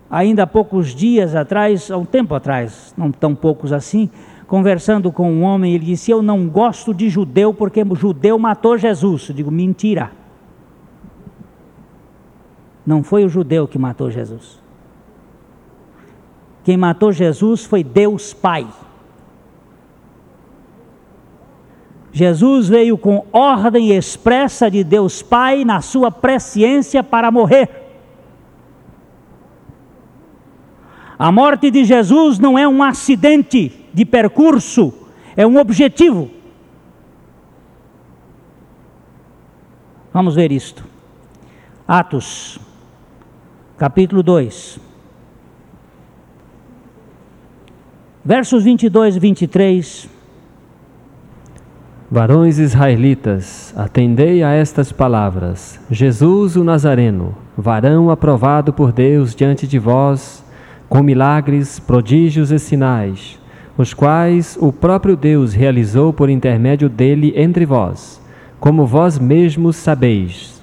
ainda 0.09 0.43
há 0.43 0.47
poucos 0.47 0.95
dias 0.95 1.35
atrás, 1.35 1.91
há 1.91 1.97
um 1.97 2.05
tempo 2.05 2.33
atrás, 2.33 2.93
não 2.97 3.11
tão 3.11 3.35
poucos 3.35 3.73
assim, 3.73 4.09
conversando 4.47 5.11
com 5.11 5.31
um 5.31 5.43
homem, 5.43 5.73
ele 5.73 5.85
disse: 5.85 6.11
Eu 6.11 6.21
não 6.21 6.47
gosto 6.47 6.93
de 6.93 7.09
judeu 7.09 7.53
porque 7.53 7.83
judeu 7.95 8.37
matou 8.39 8.77
Jesus. 8.77 9.29
Eu 9.29 9.35
digo: 9.35 9.51
Mentira. 9.51 10.11
Não 12.87 13.03
foi 13.03 13.25
o 13.25 13.29
judeu 13.29 13.67
que 13.67 13.77
matou 13.77 14.09
Jesus. 14.09 14.61
Quem 16.63 16.77
matou 16.77 17.11
Jesus 17.11 17.65
foi 17.65 17.83
Deus 17.83 18.33
Pai. 18.33 18.65
Jesus 22.13 22.69
veio 22.69 22.97
com 22.97 23.25
ordem 23.33 23.91
expressa 23.91 24.71
de 24.71 24.85
Deus 24.85 25.21
Pai 25.21 25.65
na 25.65 25.81
sua 25.81 26.09
presciência 26.09 27.03
para 27.03 27.29
morrer. 27.29 27.69
A 31.19 31.29
morte 31.29 31.69
de 31.69 31.83
Jesus 31.83 32.39
não 32.39 32.57
é 32.57 32.65
um 32.65 32.81
acidente 32.81 33.85
de 33.93 34.05
percurso, 34.05 34.93
é 35.35 35.45
um 35.45 35.57
objetivo. 35.57 36.31
Vamos 40.13 40.35
ver 40.35 40.53
isto. 40.53 40.85
Atos, 41.85 42.59
capítulo 43.77 44.23
2. 44.23 44.79
Versos 48.25 48.63
22 48.63 49.15
e 49.15 49.19
23. 49.19 50.09
Varões 52.09 52.57
israelitas, 52.57 53.73
atendei 53.77 54.41
a 54.41 54.51
estas 54.51 54.91
palavras. 54.91 55.79
Jesus 55.91 56.55
o 56.55 56.63
Nazareno, 56.63 57.37
varão 57.55 58.09
aprovado 58.09 58.73
por 58.73 58.91
Deus 58.91 59.35
diante 59.35 59.67
de 59.67 59.77
vós, 59.77 60.43
com 60.89 61.03
milagres, 61.03 61.79
prodígios 61.79 62.49
e 62.49 62.57
sinais, 62.57 63.37
os 63.77 63.93
quais 63.93 64.57
o 64.59 64.73
próprio 64.73 65.15
Deus 65.15 65.53
realizou 65.53 66.11
por 66.11 66.29
intermédio 66.29 66.89
dele 66.89 67.31
entre 67.35 67.65
vós, 67.65 68.19
como 68.59 68.87
vós 68.87 69.19
mesmos 69.19 69.75
sabeis, 69.75 70.56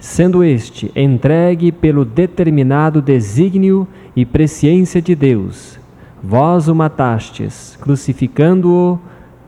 sendo 0.00 0.42
este 0.42 0.90
entregue 0.96 1.70
pelo 1.70 2.04
determinado 2.04 3.00
desígnio 3.00 3.86
e 4.16 4.26
presciência 4.26 5.00
de 5.00 5.14
Deus. 5.14 5.78
Vós 6.22 6.66
o 6.66 6.74
matastes, 6.74 7.78
crucificando-o 7.80 8.98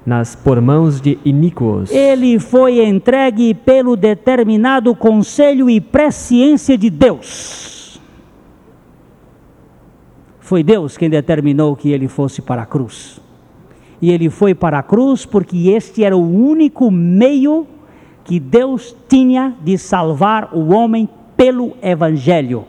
nas 0.07 0.37
por 0.37 0.61
mãos 0.61 1.01
de 1.01 1.19
iníquos. 1.25 1.91
Ele 1.91 2.39
foi 2.39 2.85
entregue 2.85 3.55
pelo 3.55 3.97
determinado 3.97 4.95
conselho 4.95 5.69
e 5.69 5.81
presciência 5.81 6.79
de 6.79 6.91
Deus 6.91 7.73
Foi 10.53 10.63
Deus 10.63 10.99
quem 10.99 11.09
determinou 11.09 11.75
que 11.75 11.93
ele 11.93 12.09
fosse 12.09 12.43
para 12.43 12.61
a 12.61 12.67
cruz. 12.67 13.19
E 14.03 14.11
ele 14.11 14.29
foi 14.29 14.55
para 14.55 14.81
a 14.81 14.83
cruz 14.83 15.25
porque 15.25 15.71
este 15.71 16.05
era 16.05 16.15
o 16.15 16.21
único 16.21 16.91
meio 16.91 17.67
que 18.25 18.39
Deus 18.39 18.95
tinha 19.09 19.55
de 19.63 19.77
salvar 19.79 20.51
o 20.53 20.73
homem 20.73 21.09
pelo 21.37 21.77
Evangelho, 21.83 22.65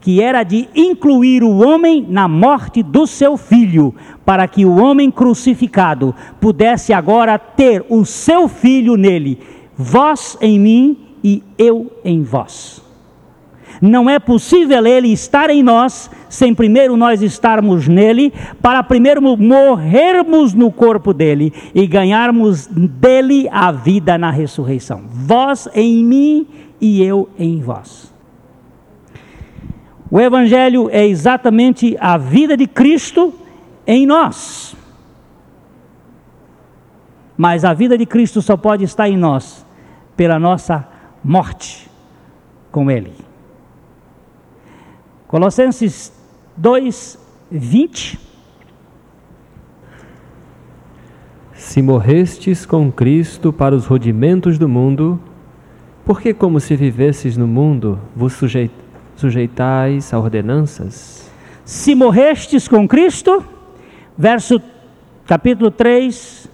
que 0.00 0.20
era 0.20 0.42
de 0.42 0.68
incluir 0.74 1.42
o 1.42 1.58
homem 1.66 2.06
na 2.08 2.28
morte 2.28 2.82
do 2.82 3.06
seu 3.06 3.36
filho, 3.36 3.94
para 4.24 4.46
que 4.46 4.64
o 4.64 4.76
homem 4.76 5.10
crucificado 5.10 6.14
pudesse 6.40 6.92
agora 6.92 7.38
ter 7.38 7.84
o 7.88 8.04
seu 8.04 8.46
filho 8.48 8.96
nele, 8.96 9.38
vós 9.76 10.36
em 10.40 10.60
mim 10.60 10.98
e 11.24 11.42
eu 11.56 11.90
em 12.04 12.22
vós. 12.22 12.83
Não 13.80 14.08
é 14.08 14.18
possível 14.18 14.86
ele 14.86 15.08
estar 15.08 15.50
em 15.50 15.62
nós 15.62 16.10
sem 16.28 16.54
primeiro 16.54 16.96
nós 16.96 17.22
estarmos 17.22 17.86
nele, 17.86 18.32
para 18.60 18.82
primeiro 18.82 19.22
morrermos 19.22 20.52
no 20.52 20.72
corpo 20.72 21.12
dele 21.12 21.52
e 21.74 21.86
ganharmos 21.86 22.66
dele 22.66 23.48
a 23.50 23.70
vida 23.70 24.18
na 24.18 24.30
ressurreição. 24.30 25.02
Vós 25.08 25.68
em 25.74 26.04
mim 26.04 26.46
e 26.80 27.02
eu 27.02 27.28
em 27.38 27.60
vós. 27.60 28.12
O 30.10 30.20
Evangelho 30.20 30.88
é 30.90 31.06
exatamente 31.06 31.96
a 32.00 32.16
vida 32.16 32.56
de 32.56 32.66
Cristo 32.66 33.32
em 33.86 34.06
nós. 34.06 34.76
Mas 37.36 37.64
a 37.64 37.72
vida 37.74 37.98
de 37.98 38.06
Cristo 38.06 38.40
só 38.40 38.56
pode 38.56 38.84
estar 38.84 39.08
em 39.08 39.16
nós 39.16 39.64
pela 40.16 40.38
nossa 40.38 40.86
morte 41.22 41.90
com 42.70 42.90
Ele. 42.90 43.12
Colossenses 45.34 46.12
2, 46.56 47.18
20. 47.50 48.20
Se 51.54 51.82
morrestes 51.82 52.64
com 52.64 52.92
Cristo 52.92 53.52
para 53.52 53.74
os 53.74 53.84
rudimentos 53.84 54.60
do 54.60 54.68
mundo, 54.68 55.18
porque 56.04 56.32
como 56.32 56.60
se 56.60 56.76
vivesses 56.76 57.36
no 57.36 57.48
mundo, 57.48 57.98
vos 58.14 58.40
sujeitais 59.16 60.14
a 60.14 60.20
ordenanças? 60.20 61.28
Se 61.64 61.96
morrestes 61.96 62.68
com 62.68 62.86
Cristo, 62.86 63.44
verso 64.16 64.62
capítulo 65.26 65.72
3, 65.72 66.48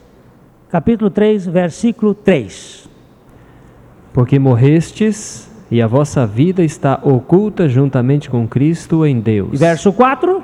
capítulo 0.70 1.10
3, 1.10 1.46
versículo 1.48 2.14
3. 2.14 2.88
Porque 4.14 4.38
morrestes 4.38 5.49
e 5.70 5.80
a 5.80 5.86
vossa 5.86 6.26
vida 6.26 6.64
está 6.64 6.98
oculta 7.02 7.68
juntamente 7.68 8.28
com 8.28 8.46
Cristo 8.48 9.06
em 9.06 9.20
Deus. 9.20 9.58
verso 9.58 9.92
4. 9.92 10.42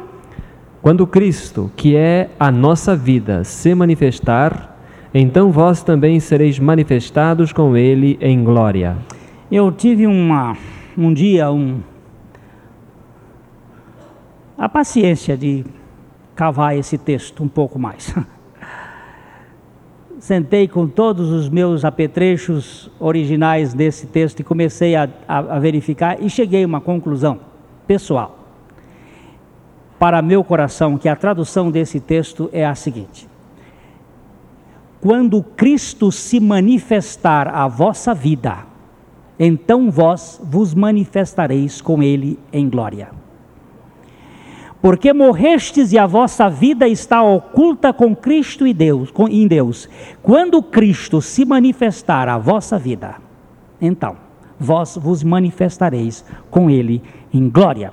Quando 0.81 1.07
Cristo, 1.07 1.71
que 1.75 1.97
é 1.97 2.31
a 2.39 2.53
nossa 2.53 2.95
vida, 2.95 3.43
se 3.43 3.75
manifestar, 3.75 4.77
então 5.12 5.51
vós 5.51 5.83
também 5.83 6.21
sereis 6.21 6.59
manifestados 6.61 7.53
com 7.53 7.77
Ele 7.77 8.17
em 8.21 8.45
glória. 8.45 8.97
Eu 9.51 9.73
tive 9.73 10.07
uma, 10.07 10.57
um 10.97 11.12
dia 11.12 11.51
um, 11.51 11.81
a 14.57 14.69
paciência 14.69 15.37
de 15.37 15.65
cavar 16.37 16.77
esse 16.77 16.97
texto 16.97 17.43
um 17.43 17.49
pouco 17.49 17.79
mais. 17.79 18.15
sentei 20.18 20.66
com 20.66 20.87
todos 20.87 21.31
os 21.31 21.48
meus 21.48 21.85
apetrechos 21.85 22.90
originais 22.98 23.74
desse 23.74 24.07
texto 24.07 24.40
e 24.40 24.44
comecei 24.44 24.94
a, 24.96 25.09
a, 25.26 25.38
a 25.38 25.59
verificar 25.59 26.22
e 26.22 26.31
cheguei 26.31 26.64
a 26.64 26.66
uma 26.66 26.81
conclusão 26.81 27.40
pessoal. 27.87 28.38
Para 29.98 30.20
meu 30.20 30.44
coração, 30.44 30.98
que 30.98 31.09
a 31.09 31.16
tradução 31.16 31.70
desse 31.70 32.00
texto 32.00 32.50
é 32.52 32.64
a 32.64 32.74
seguinte: 32.74 33.29
Quando 35.00 35.42
Cristo 35.42 36.12
se 36.12 36.38
manifestar 36.38 37.48
a 37.48 37.66
vossa 37.66 38.14
vida, 38.14 38.59
então 39.38 39.90
vós 39.90 40.40
vos 40.42 40.74
manifestareis 40.74 41.81
com 41.81 42.02
Ele 42.02 42.38
em 42.52 42.68
glória 42.68 43.26
porque 44.81 45.12
morrestes 45.12 45.93
e 45.93 45.99
a 45.99 46.07
vossa 46.07 46.49
vida 46.49 46.87
está 46.87 47.23
oculta 47.23 47.93
com 47.93 48.15
Cristo 48.15 48.67
e 48.67 48.75
Deus, 48.75 49.11
com, 49.11 49.29
em 49.29 49.47
Deus. 49.47 49.89
Quando 50.23 50.62
Cristo 50.62 51.21
se 51.21 51.45
manifestar 51.45 52.29
a 52.29 52.39
vossa 52.39 52.79
vida, 52.79 53.17
então 53.81 54.17
vós 54.59 54.97
vos 54.97 55.23
manifestareis 55.23 56.25
com 56.51 56.71
Ele 56.71 57.03
em 57.33 57.49
glória. 57.49 57.93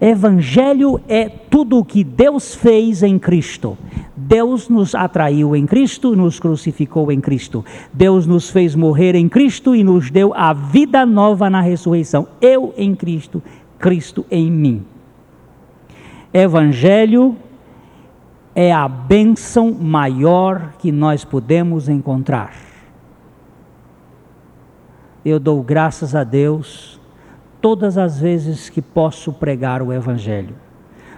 Evangelho 0.00 1.00
é 1.08 1.28
tudo 1.28 1.78
o 1.78 1.84
que 1.84 2.04
Deus 2.04 2.54
fez 2.54 3.02
em 3.02 3.18
Cristo. 3.18 3.78
Deus 4.14 4.68
nos 4.68 4.94
atraiu 4.94 5.54
em 5.54 5.66
Cristo, 5.66 6.16
nos 6.16 6.40
crucificou 6.40 7.12
em 7.12 7.20
Cristo. 7.20 7.64
Deus 7.92 8.26
nos 8.26 8.50
fez 8.50 8.74
morrer 8.74 9.14
em 9.14 9.28
Cristo 9.28 9.74
e 9.74 9.84
nos 9.84 10.10
deu 10.10 10.34
a 10.34 10.52
vida 10.52 11.06
nova 11.06 11.48
na 11.48 11.60
ressurreição. 11.60 12.26
Eu 12.40 12.74
em 12.76 12.94
Cristo, 12.94 13.42
Cristo 13.78 14.24
em 14.30 14.50
mim. 14.50 14.84
Evangelho 16.38 17.34
é 18.54 18.70
a 18.70 18.86
bênção 18.86 19.72
maior 19.72 20.74
que 20.78 20.92
nós 20.92 21.24
podemos 21.24 21.88
encontrar. 21.88 22.52
Eu 25.24 25.40
dou 25.40 25.62
graças 25.62 26.14
a 26.14 26.24
Deus 26.24 27.00
todas 27.58 27.96
as 27.96 28.20
vezes 28.20 28.68
que 28.68 28.82
posso 28.82 29.32
pregar 29.32 29.80
o 29.80 29.90
Evangelho, 29.90 30.54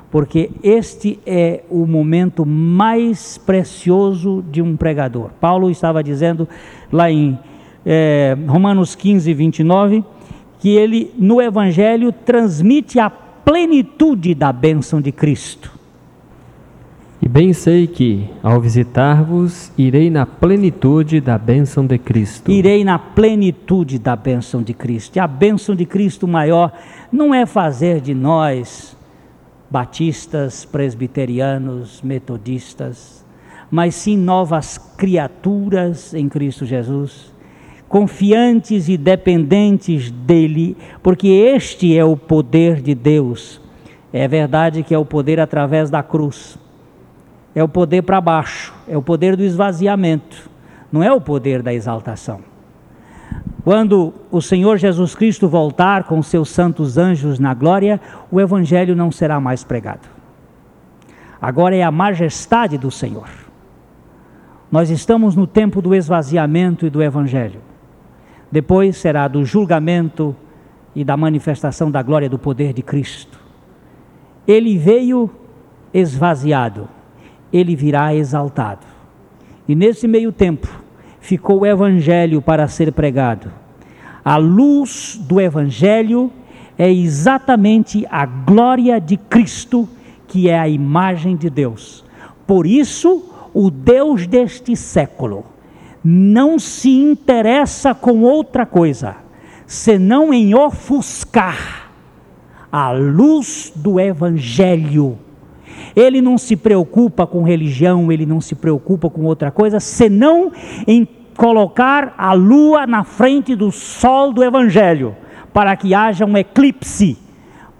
porque 0.08 0.52
este 0.62 1.18
é 1.26 1.64
o 1.68 1.84
momento 1.84 2.46
mais 2.46 3.36
precioso 3.38 4.44
de 4.48 4.62
um 4.62 4.76
pregador. 4.76 5.30
Paulo 5.40 5.68
estava 5.68 6.00
dizendo 6.00 6.48
lá 6.92 7.10
em 7.10 7.36
é, 7.84 8.36
Romanos 8.46 8.94
15, 8.94 9.34
29, 9.34 10.04
que 10.60 10.76
ele 10.76 11.12
no 11.18 11.42
Evangelho 11.42 12.12
transmite 12.12 13.00
a 13.00 13.10
plenitude 13.48 14.34
da 14.34 14.52
bênção 14.52 15.00
de 15.00 15.10
Cristo. 15.10 15.72
E 17.20 17.26
bem 17.26 17.54
sei 17.54 17.86
que, 17.86 18.28
ao 18.42 18.60
visitar-vos, 18.60 19.72
irei 19.78 20.10
na 20.10 20.26
plenitude 20.26 21.18
da 21.18 21.38
bênção 21.38 21.86
de 21.86 21.96
Cristo. 21.96 22.50
Irei 22.50 22.84
na 22.84 22.98
plenitude 22.98 23.98
da 23.98 24.14
bênção 24.14 24.62
de 24.62 24.74
Cristo. 24.74 25.16
E 25.16 25.20
a 25.20 25.26
bênção 25.26 25.74
de 25.74 25.86
Cristo 25.86 26.28
maior 26.28 26.70
não 27.10 27.34
é 27.34 27.46
fazer 27.46 28.02
de 28.02 28.12
nós 28.12 28.94
batistas, 29.70 30.66
presbiterianos, 30.66 32.02
metodistas, 32.02 33.24
mas 33.70 33.94
sim 33.94 34.18
novas 34.18 34.76
criaturas 34.76 36.12
em 36.12 36.28
Cristo 36.28 36.66
Jesus 36.66 37.27
confiantes 37.88 38.88
e 38.88 38.96
dependentes 38.96 40.10
dele, 40.10 40.76
porque 41.02 41.28
este 41.28 41.96
é 41.96 42.04
o 42.04 42.16
poder 42.16 42.82
de 42.82 42.94
Deus. 42.94 43.60
É 44.12 44.28
verdade 44.28 44.82
que 44.82 44.94
é 44.94 44.98
o 44.98 45.04
poder 45.04 45.40
através 45.40 45.90
da 45.90 46.02
cruz, 46.02 46.58
é 47.54 47.62
o 47.62 47.68
poder 47.68 48.02
para 48.02 48.20
baixo, 48.20 48.74
é 48.86 48.96
o 48.96 49.02
poder 49.02 49.36
do 49.36 49.42
esvaziamento, 49.42 50.50
não 50.92 51.02
é 51.02 51.12
o 51.12 51.20
poder 51.20 51.62
da 51.62 51.72
exaltação. 51.72 52.40
Quando 53.64 54.14
o 54.30 54.40
Senhor 54.40 54.78
Jesus 54.78 55.14
Cristo 55.14 55.48
voltar 55.48 56.04
com 56.04 56.22
seus 56.22 56.48
santos 56.48 56.96
anjos 56.96 57.38
na 57.38 57.52
glória, 57.52 58.00
o 58.30 58.40
Evangelho 58.40 58.96
não 58.96 59.12
será 59.12 59.38
mais 59.38 59.62
pregado. 59.62 60.08
Agora 61.40 61.76
é 61.76 61.82
a 61.82 61.90
majestade 61.90 62.78
do 62.78 62.90
Senhor. 62.90 63.28
Nós 64.70 64.90
estamos 64.90 65.36
no 65.36 65.46
tempo 65.46 65.82
do 65.82 65.94
esvaziamento 65.94 66.86
e 66.86 66.90
do 66.90 67.02
Evangelho. 67.02 67.60
Depois 68.50 68.96
será 68.96 69.28
do 69.28 69.44
julgamento 69.44 70.34
e 70.94 71.04
da 71.04 71.16
manifestação 71.16 71.90
da 71.90 72.02
glória 72.02 72.28
do 72.28 72.38
poder 72.38 72.72
de 72.72 72.82
Cristo. 72.82 73.38
Ele 74.46 74.78
veio 74.78 75.30
esvaziado, 75.92 76.88
ele 77.52 77.76
virá 77.76 78.14
exaltado. 78.14 78.86
E 79.66 79.74
nesse 79.74 80.08
meio 80.08 80.32
tempo 80.32 80.68
ficou 81.20 81.60
o 81.60 81.66
evangelho 81.66 82.40
para 82.40 82.66
ser 82.68 82.90
pregado. 82.92 83.52
A 84.24 84.36
luz 84.36 85.20
do 85.20 85.40
evangelho 85.40 86.32
é 86.78 86.90
exatamente 86.90 88.06
a 88.10 88.24
glória 88.24 88.98
de 89.00 89.16
Cristo, 89.16 89.86
que 90.26 90.48
é 90.48 90.58
a 90.58 90.68
imagem 90.68 91.36
de 91.36 91.50
Deus. 91.50 92.04
Por 92.46 92.66
isso, 92.66 93.30
o 93.52 93.70
Deus 93.70 94.26
deste 94.26 94.74
século 94.74 95.44
não 96.04 96.58
se 96.58 96.90
interessa 96.90 97.94
com 97.94 98.22
outra 98.22 98.64
coisa, 98.64 99.16
senão 99.66 100.32
em 100.32 100.54
ofuscar 100.54 101.90
a 102.70 102.92
luz 102.92 103.72
do 103.74 103.98
Evangelho. 103.98 105.18
Ele 105.94 106.20
não 106.20 106.38
se 106.38 106.56
preocupa 106.56 107.26
com 107.26 107.42
religião, 107.42 108.10
ele 108.12 108.26
não 108.26 108.40
se 108.40 108.54
preocupa 108.54 109.10
com 109.10 109.24
outra 109.24 109.50
coisa, 109.50 109.80
senão 109.80 110.52
em 110.86 111.06
colocar 111.36 112.14
a 112.18 112.32
lua 112.32 112.86
na 112.86 113.04
frente 113.04 113.54
do 113.54 113.70
sol 113.70 114.32
do 114.32 114.42
Evangelho, 114.42 115.16
para 115.52 115.76
que 115.76 115.94
haja 115.94 116.24
um 116.24 116.36
eclipse, 116.36 117.16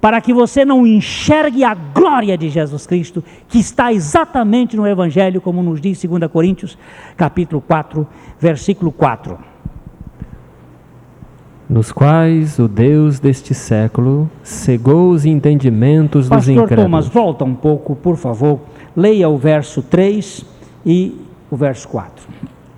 para 0.01 0.21
que 0.21 0.33
você 0.33 0.65
não 0.65 0.87
enxergue 0.87 1.65
a 1.65 1.75
glória 1.75 2.39
de 2.39 2.49
Jesus 2.49 2.87
Cristo, 2.87 3.23
que 3.49 3.59
está 3.59 3.93
exatamente 3.93 4.77
no 4.77 4.87
Evangelho, 4.87 5.41
como 5.41 5.63
nos 5.63 5.81
diz 5.81 6.03
2 6.03 6.31
Coríntios, 6.31 6.79
capítulo 7.17 7.61
4, 7.61 8.07
versículo 8.39 8.93
4. 8.93 9.39
Nos 11.69 11.93
quais 11.93 12.59
o 12.59 12.67
Deus 12.67 13.21
deste 13.21 13.53
século 13.53 14.31
cegou 14.43 15.11
os 15.11 15.27
entendimentos 15.27 16.29
Pastor 16.29 16.39
dos 16.39 16.49
incrédulos. 16.49 16.85
Thomas, 16.85 17.09
volta 17.09 17.45
um 17.45 17.55
pouco, 17.55 17.95
por 17.95 18.17
favor. 18.17 18.61
Leia 18.97 19.29
o 19.29 19.37
verso 19.37 19.83
3 19.83 20.47
e 20.87 21.15
o 21.51 21.57
verso 21.57 21.87
4. 21.89 22.27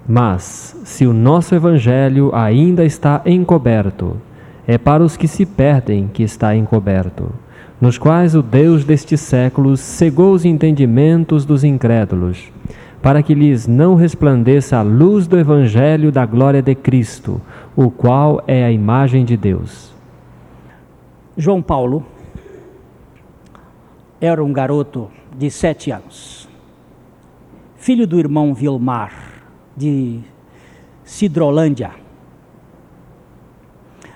Mas, 0.09 0.77
se 0.85 1.07
o 1.07 1.13
nosso 1.13 1.55
Evangelho 1.55 2.35
ainda 2.35 2.85
está 2.85 3.23
encoberto, 3.25 4.17
é 4.71 4.79
para 4.79 5.03
os 5.03 5.17
que 5.17 5.27
se 5.27 5.45
perdem 5.45 6.07
que 6.07 6.23
está 6.23 6.55
encoberto, 6.55 7.33
nos 7.81 7.99
quais 7.99 8.37
o 8.37 8.41
Deus 8.41 8.85
destes 8.85 9.21
séculos 9.21 9.81
cegou 9.81 10.33
os 10.33 10.45
entendimentos 10.45 11.45
dos 11.45 11.65
incrédulos, 11.65 12.53
para 13.03 13.21
que 13.21 13.35
lhes 13.35 13.67
não 13.67 13.97
resplandeça 13.97 14.77
a 14.77 14.83
luz 14.83 15.27
do 15.27 15.37
Evangelho 15.37 16.13
da 16.13 16.25
glória 16.25 16.63
de 16.63 16.77
Cristo, 16.77 17.41
o 17.75 17.91
qual 17.91 18.45
é 18.47 18.65
a 18.65 18.71
imagem 18.71 19.25
de 19.25 19.37
Deus. 19.37 19.93
João 21.37 21.61
Paulo 21.61 22.07
era 24.21 24.45
um 24.45 24.53
garoto 24.53 25.11
de 25.37 25.51
sete 25.51 25.91
anos, 25.91 26.49
filho 27.75 28.07
do 28.07 28.21
irmão 28.21 28.55
Vilmar, 28.55 29.43
de 29.77 30.21
Sidrolândia. 31.03 32.00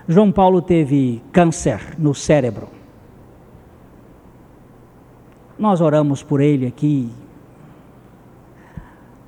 João 0.06 0.30
Paulo 0.30 0.60
teve 0.60 1.22
câncer 1.32 1.94
no 1.98 2.14
cérebro. 2.14 2.68
Nós 5.58 5.80
oramos 5.80 6.22
por 6.22 6.42
ele 6.42 6.66
aqui. 6.66 7.10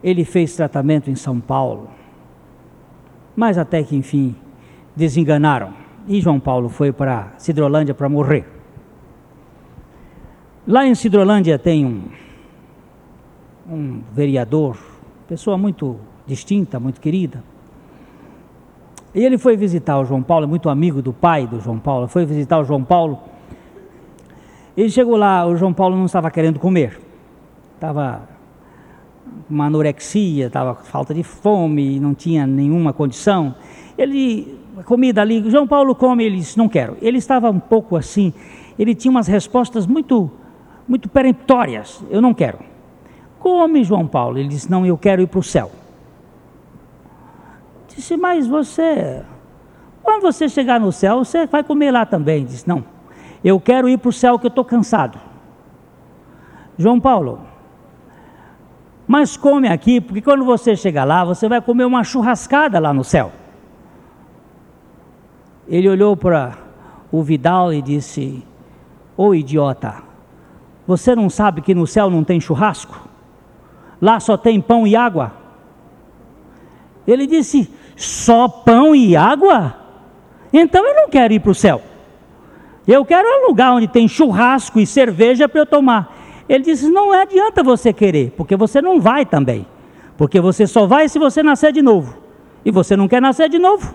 Ele 0.02 0.24
fez 0.24 0.54
tratamento 0.54 1.10
em 1.10 1.14
São 1.14 1.40
Paulo. 1.40 1.88
Mas 3.34 3.56
até 3.56 3.82
que 3.82 3.96
enfim 3.96 4.36
desenganaram. 4.94 5.72
E 6.06 6.20
João 6.20 6.38
Paulo 6.38 6.68
foi 6.68 6.92
para 6.92 7.32
Sidrolândia 7.38 7.94
para 7.94 8.08
morrer. 8.08 8.46
Lá 10.66 10.86
em 10.86 10.94
Sidrolândia 10.94 11.58
tem 11.58 11.86
um, 11.86 12.02
um 13.68 14.02
vereador, 14.12 14.76
pessoa 15.26 15.56
muito 15.56 15.96
distinta, 16.26 16.78
muito 16.78 17.00
querida. 17.00 17.42
E 19.16 19.24
ele 19.24 19.38
foi 19.38 19.56
visitar 19.56 19.98
o 19.98 20.04
João 20.04 20.22
Paulo, 20.22 20.44
é 20.44 20.46
muito 20.46 20.68
amigo 20.68 21.00
do 21.00 21.10
pai 21.10 21.46
do 21.46 21.58
João 21.58 21.78
Paulo, 21.78 22.06
foi 22.06 22.26
visitar 22.26 22.58
o 22.58 22.64
João 22.64 22.84
Paulo. 22.84 23.18
Ele 24.76 24.90
chegou 24.90 25.16
lá, 25.16 25.46
o 25.46 25.56
João 25.56 25.72
Paulo 25.72 25.96
não 25.96 26.04
estava 26.04 26.30
querendo 26.30 26.60
comer. 26.60 27.00
Estava 27.74 28.28
uma 29.48 29.64
anorexia, 29.64 30.48
estava 30.48 30.74
falta 30.74 31.14
de 31.14 31.22
fome, 31.22 31.98
não 31.98 32.12
tinha 32.14 32.46
nenhuma 32.46 32.92
condição. 32.92 33.54
Ele, 33.96 34.58
comida 34.84 35.22
ali, 35.22 35.50
João 35.50 35.66
Paulo 35.66 35.94
come, 35.94 36.22
ele 36.22 36.36
disse, 36.36 36.58
não 36.58 36.68
quero. 36.68 36.98
Ele 37.00 37.16
estava 37.16 37.48
um 37.50 37.58
pouco 37.58 37.96
assim, 37.96 38.34
ele 38.78 38.94
tinha 38.94 39.10
umas 39.10 39.26
respostas 39.26 39.86
muito, 39.86 40.30
muito 40.86 41.08
peremptórias, 41.08 42.04
eu 42.10 42.20
não 42.20 42.34
quero. 42.34 42.58
Come, 43.38 43.82
João 43.82 44.06
Paulo. 44.06 44.36
Ele 44.36 44.48
disse, 44.48 44.70
não, 44.70 44.84
eu 44.84 44.98
quero 44.98 45.22
ir 45.22 45.26
para 45.26 45.40
o 45.40 45.42
céu. 45.42 45.70
Disse, 47.96 48.14
mas 48.14 48.46
você, 48.46 49.24
quando 50.02 50.20
você 50.20 50.50
chegar 50.50 50.78
no 50.78 50.92
céu, 50.92 51.24
você 51.24 51.46
vai 51.46 51.64
comer 51.64 51.90
lá 51.90 52.04
também. 52.04 52.44
Disse, 52.44 52.68
não, 52.68 52.84
eu 53.42 53.58
quero 53.58 53.88
ir 53.88 53.96
para 53.96 54.10
o 54.10 54.12
céu 54.12 54.38
que 54.38 54.44
eu 54.46 54.50
estou 54.50 54.64
cansado. 54.64 55.18
João 56.76 57.00
Paulo, 57.00 57.40
mas 59.08 59.34
come 59.34 59.66
aqui, 59.66 59.98
porque 59.98 60.20
quando 60.20 60.44
você 60.44 60.76
chegar 60.76 61.04
lá, 61.04 61.24
você 61.24 61.48
vai 61.48 61.62
comer 61.62 61.86
uma 61.86 62.04
churrascada 62.04 62.78
lá 62.78 62.92
no 62.92 63.02
céu. 63.02 63.32
Ele 65.66 65.88
olhou 65.88 66.14
para 66.14 66.52
o 67.10 67.22
Vidal 67.22 67.72
e 67.72 67.80
disse: 67.80 68.44
Ô 69.16 69.28
oh, 69.28 69.34
idiota, 69.34 69.94
você 70.86 71.16
não 71.16 71.30
sabe 71.30 71.62
que 71.62 71.74
no 71.74 71.86
céu 71.86 72.10
não 72.10 72.22
tem 72.22 72.38
churrasco? 72.38 73.08
Lá 74.02 74.20
só 74.20 74.36
tem 74.36 74.60
pão 74.60 74.86
e 74.86 74.94
água? 74.94 75.32
Ele 77.06 77.26
disse: 77.26 77.72
só 77.96 78.46
pão 78.46 78.94
e 78.94 79.16
água? 79.16 79.74
Então 80.52 80.86
eu 80.86 80.94
não 80.94 81.08
quero 81.08 81.32
ir 81.32 81.40
para 81.40 81.50
o 81.50 81.54
céu. 81.54 81.82
Eu 82.86 83.04
quero 83.04 83.26
um 83.26 83.48
lugar 83.48 83.72
onde 83.72 83.88
tem 83.88 84.06
churrasco 84.06 84.78
e 84.78 84.86
cerveja 84.86 85.48
para 85.48 85.60
eu 85.60 85.66
tomar. 85.66 86.14
Ele 86.48 86.62
disse: 86.62 86.88
Não 86.88 87.10
adianta 87.12 87.62
você 87.62 87.92
querer, 87.92 88.32
porque 88.36 88.54
você 88.54 88.80
não 88.80 89.00
vai 89.00 89.26
também. 89.26 89.66
Porque 90.16 90.40
você 90.40 90.66
só 90.66 90.86
vai 90.86 91.08
se 91.08 91.18
você 91.18 91.42
nascer 91.42 91.72
de 91.72 91.82
novo. 91.82 92.16
E 92.64 92.70
você 92.70 92.96
não 92.96 93.08
quer 93.08 93.20
nascer 93.20 93.48
de 93.48 93.58
novo. 93.58 93.94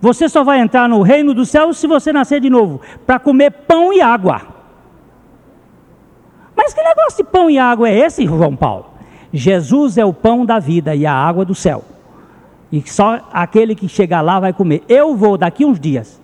Você 0.00 0.28
só 0.28 0.44
vai 0.44 0.60
entrar 0.60 0.88
no 0.88 1.02
reino 1.02 1.34
do 1.34 1.46
céu 1.46 1.72
se 1.72 1.86
você 1.86 2.12
nascer 2.12 2.40
de 2.40 2.50
novo 2.50 2.80
para 3.06 3.18
comer 3.18 3.50
pão 3.50 3.92
e 3.92 4.00
água. 4.00 4.42
Mas 6.56 6.72
que 6.72 6.82
negócio 6.82 7.24
de 7.24 7.30
pão 7.30 7.50
e 7.50 7.58
água 7.58 7.88
é 7.88 7.98
esse, 7.98 8.26
João 8.26 8.54
Paulo? 8.54 8.86
Jesus 9.32 9.98
é 9.98 10.04
o 10.04 10.12
pão 10.12 10.44
da 10.44 10.58
vida 10.58 10.94
e 10.94 11.06
a 11.06 11.12
água 11.12 11.44
do 11.44 11.54
céu 11.54 11.82
e 12.74 12.82
só 12.90 13.20
aquele 13.32 13.72
que 13.72 13.88
chegar 13.88 14.20
lá 14.20 14.40
vai 14.40 14.52
comer. 14.52 14.82
Eu 14.88 15.14
vou 15.14 15.38
daqui 15.38 15.64
uns 15.64 15.78
dias. 15.78 16.20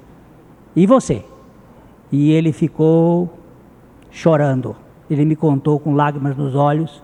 E 0.74 0.84
você? 0.84 1.24
E 2.10 2.32
ele 2.32 2.50
ficou 2.50 3.32
chorando. 4.10 4.74
Ele 5.08 5.24
me 5.24 5.36
contou 5.36 5.78
com 5.78 5.94
lágrimas 5.94 6.36
nos 6.36 6.56
olhos. 6.56 7.00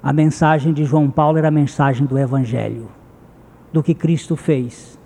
A 0.00 0.12
mensagem 0.12 0.72
de 0.72 0.84
João 0.84 1.10
Paulo 1.10 1.38
era 1.38 1.48
a 1.48 1.50
mensagem 1.50 2.06
do 2.06 2.16
Evangelho, 2.16 2.88
do 3.72 3.82
que 3.82 3.94
Cristo 3.94 4.36
fez. 4.36 4.96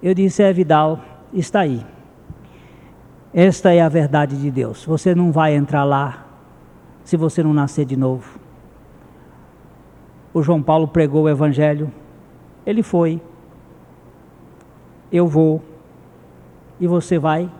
Eu 0.00 0.14
disse, 0.14 0.44
é 0.44 0.52
Vidal, 0.52 1.00
está 1.32 1.58
aí. 1.58 1.84
Esta 3.34 3.74
é 3.74 3.80
a 3.80 3.88
verdade 3.88 4.40
de 4.40 4.48
Deus. 4.48 4.84
Você 4.84 5.12
não 5.12 5.32
vai 5.32 5.56
entrar 5.56 5.82
lá 5.82 6.24
se 7.02 7.16
você 7.16 7.42
não 7.42 7.52
nascer 7.52 7.84
de 7.84 7.96
novo 7.96 8.39
o 10.32 10.42
João 10.42 10.62
Paulo 10.62 10.86
pregou 10.86 11.24
o 11.24 11.28
Evangelho, 11.28 11.92
ele 12.64 12.82
foi, 12.82 13.20
eu 15.10 15.26
vou, 15.26 15.62
e 16.78 16.86
você 16.86 17.18
vai. 17.18 17.50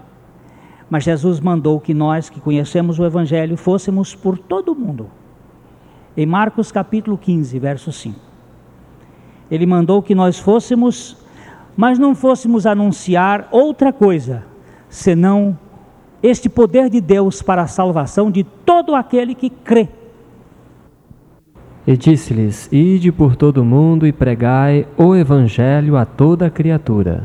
Mas 0.89 1.05
Jesus 1.05 1.39
mandou 1.39 1.81
que 1.81 1.95
nós 1.95 2.29
que 2.29 2.41
conhecemos 2.41 2.99
o 2.99 3.05
Evangelho 3.05 3.57
fôssemos 3.57 4.15
por 4.15 4.37
todo 4.39 4.73
o 4.73 4.75
mundo. 4.75 5.09
Em 6.17 6.27
Marcos 6.27 6.73
capítulo 6.73 7.17
15, 7.17 7.59
verso 7.59 7.93
5. 7.93 8.19
Ele 9.51 9.67
mandou 9.67 10.03
que 10.03 10.15
nós 10.15 10.39
fôssemos, 10.39 11.17
mas 11.77 11.99
não 11.99 12.15
fôssemos 12.15 12.67
anunciar 12.67 13.49
outra 13.51 13.93
coisa, 13.93 14.45
senão 14.89 15.57
este 16.23 16.49
poder 16.49 16.91
de 16.91 17.01
Deus 17.01 17.41
para 17.41 17.63
a 17.63 17.67
salvação 17.67 18.31
de 18.31 18.45
todo 18.45 18.95
aquele 18.95 19.35
que 19.35 19.49
crê 19.49 19.89
e 21.91 21.97
disse-lhes: 21.97 22.69
Ide 22.71 23.11
por 23.11 23.35
todo 23.35 23.59
o 23.59 23.65
mundo 23.65 24.07
e 24.07 24.13
pregai 24.13 24.87
o 24.97 25.17
Evangelho 25.17 25.97
a 25.97 26.05
toda 26.05 26.49
criatura. 26.49 27.25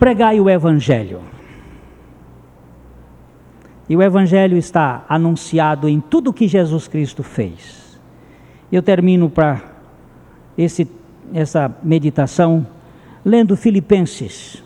Pregai 0.00 0.40
o 0.40 0.50
Evangelho. 0.50 1.20
E 3.88 3.96
o 3.96 4.02
Evangelho 4.02 4.56
está 4.56 5.04
anunciado 5.08 5.88
em 5.88 6.00
tudo 6.00 6.32
que 6.32 6.48
Jesus 6.48 6.88
Cristo 6.88 7.22
fez. 7.22 8.00
Eu 8.72 8.82
termino 8.82 9.30
para 9.30 9.62
essa 11.32 11.72
meditação 11.84 12.66
lendo 13.24 13.56
Filipenses, 13.56 14.60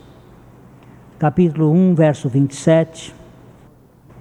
capítulo 1.18 1.70
1, 1.70 1.94
verso 1.94 2.30
27. 2.30 3.17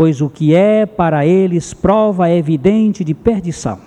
pois 0.00 0.22
o 0.22 0.30
que 0.30 0.54
é 0.54 0.86
para 0.86 1.26
eles 1.26 1.74
prova 1.74 2.30
evidente 2.30 3.04
de 3.04 3.12
perdição, 3.12 3.78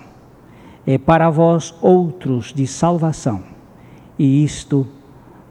é 0.86 0.96
para 0.96 1.28
vós 1.28 1.74
outros 1.82 2.52
de 2.52 2.68
salvação, 2.68 3.42
e 4.16 4.44
isto 4.44 4.86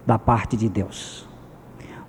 da 0.07 0.17
parte 0.17 0.55
de 0.55 0.69
Deus. 0.69 1.27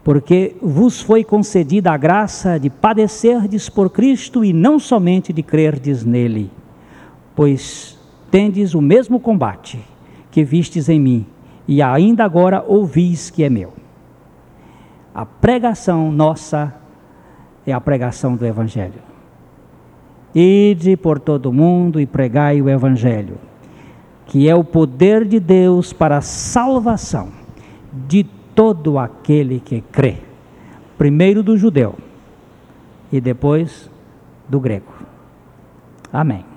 Porque 0.05 0.55
vos 0.63 1.01
foi 1.01 1.25
concedida 1.25 1.91
a 1.91 1.97
graça 1.97 2.57
de 2.57 2.71
padecerdes 2.71 3.69
por 3.69 3.91
Cristo 3.91 4.45
e 4.45 4.53
não 4.53 4.79
somente 4.79 5.33
de 5.33 5.43
crerdes 5.43 6.05
nele, 6.05 6.49
pois 7.35 7.99
tendes 8.31 8.73
o 8.73 8.81
mesmo 8.81 9.19
combate 9.19 9.85
que 10.31 10.45
vistes 10.45 10.89
em 10.89 11.01
mim, 11.01 11.27
e 11.67 11.83
ainda 11.83 12.25
agora 12.25 12.65
ouvis 12.65 13.31
que 13.31 13.43
é 13.43 13.51
meu. 13.51 13.73
A 15.13 15.27
pregação 15.27 16.13
nossa 16.13 16.84
é 17.67 17.73
a 17.73 17.81
pregação 17.81 18.37
do 18.37 18.45
Evangelho. 18.47 19.03
Ide 20.35 20.97
por 20.97 21.21
todo 21.21 21.47
o 21.47 21.53
mundo 21.53 22.01
e 22.01 22.07
pregai 22.07 22.61
o 22.61 22.69
Evangelho, 22.69 23.39
que 24.27 24.49
é 24.49 24.55
o 24.55 24.65
poder 24.65 25.25
de 25.25 25.39
Deus 25.39 25.93
para 25.93 26.19
a 26.19 26.23
salvação 26.23 27.29
de 28.07 28.25
todo 28.55 28.99
aquele 28.99 29.61
que 29.61 29.81
crê. 29.81 30.17
Primeiro 30.99 31.43
do 31.43 31.57
judeu 31.57 31.95
e 33.12 33.21
depois 33.21 33.91
do 34.49 34.59
grego. 34.59 34.93
Amém. 36.12 36.54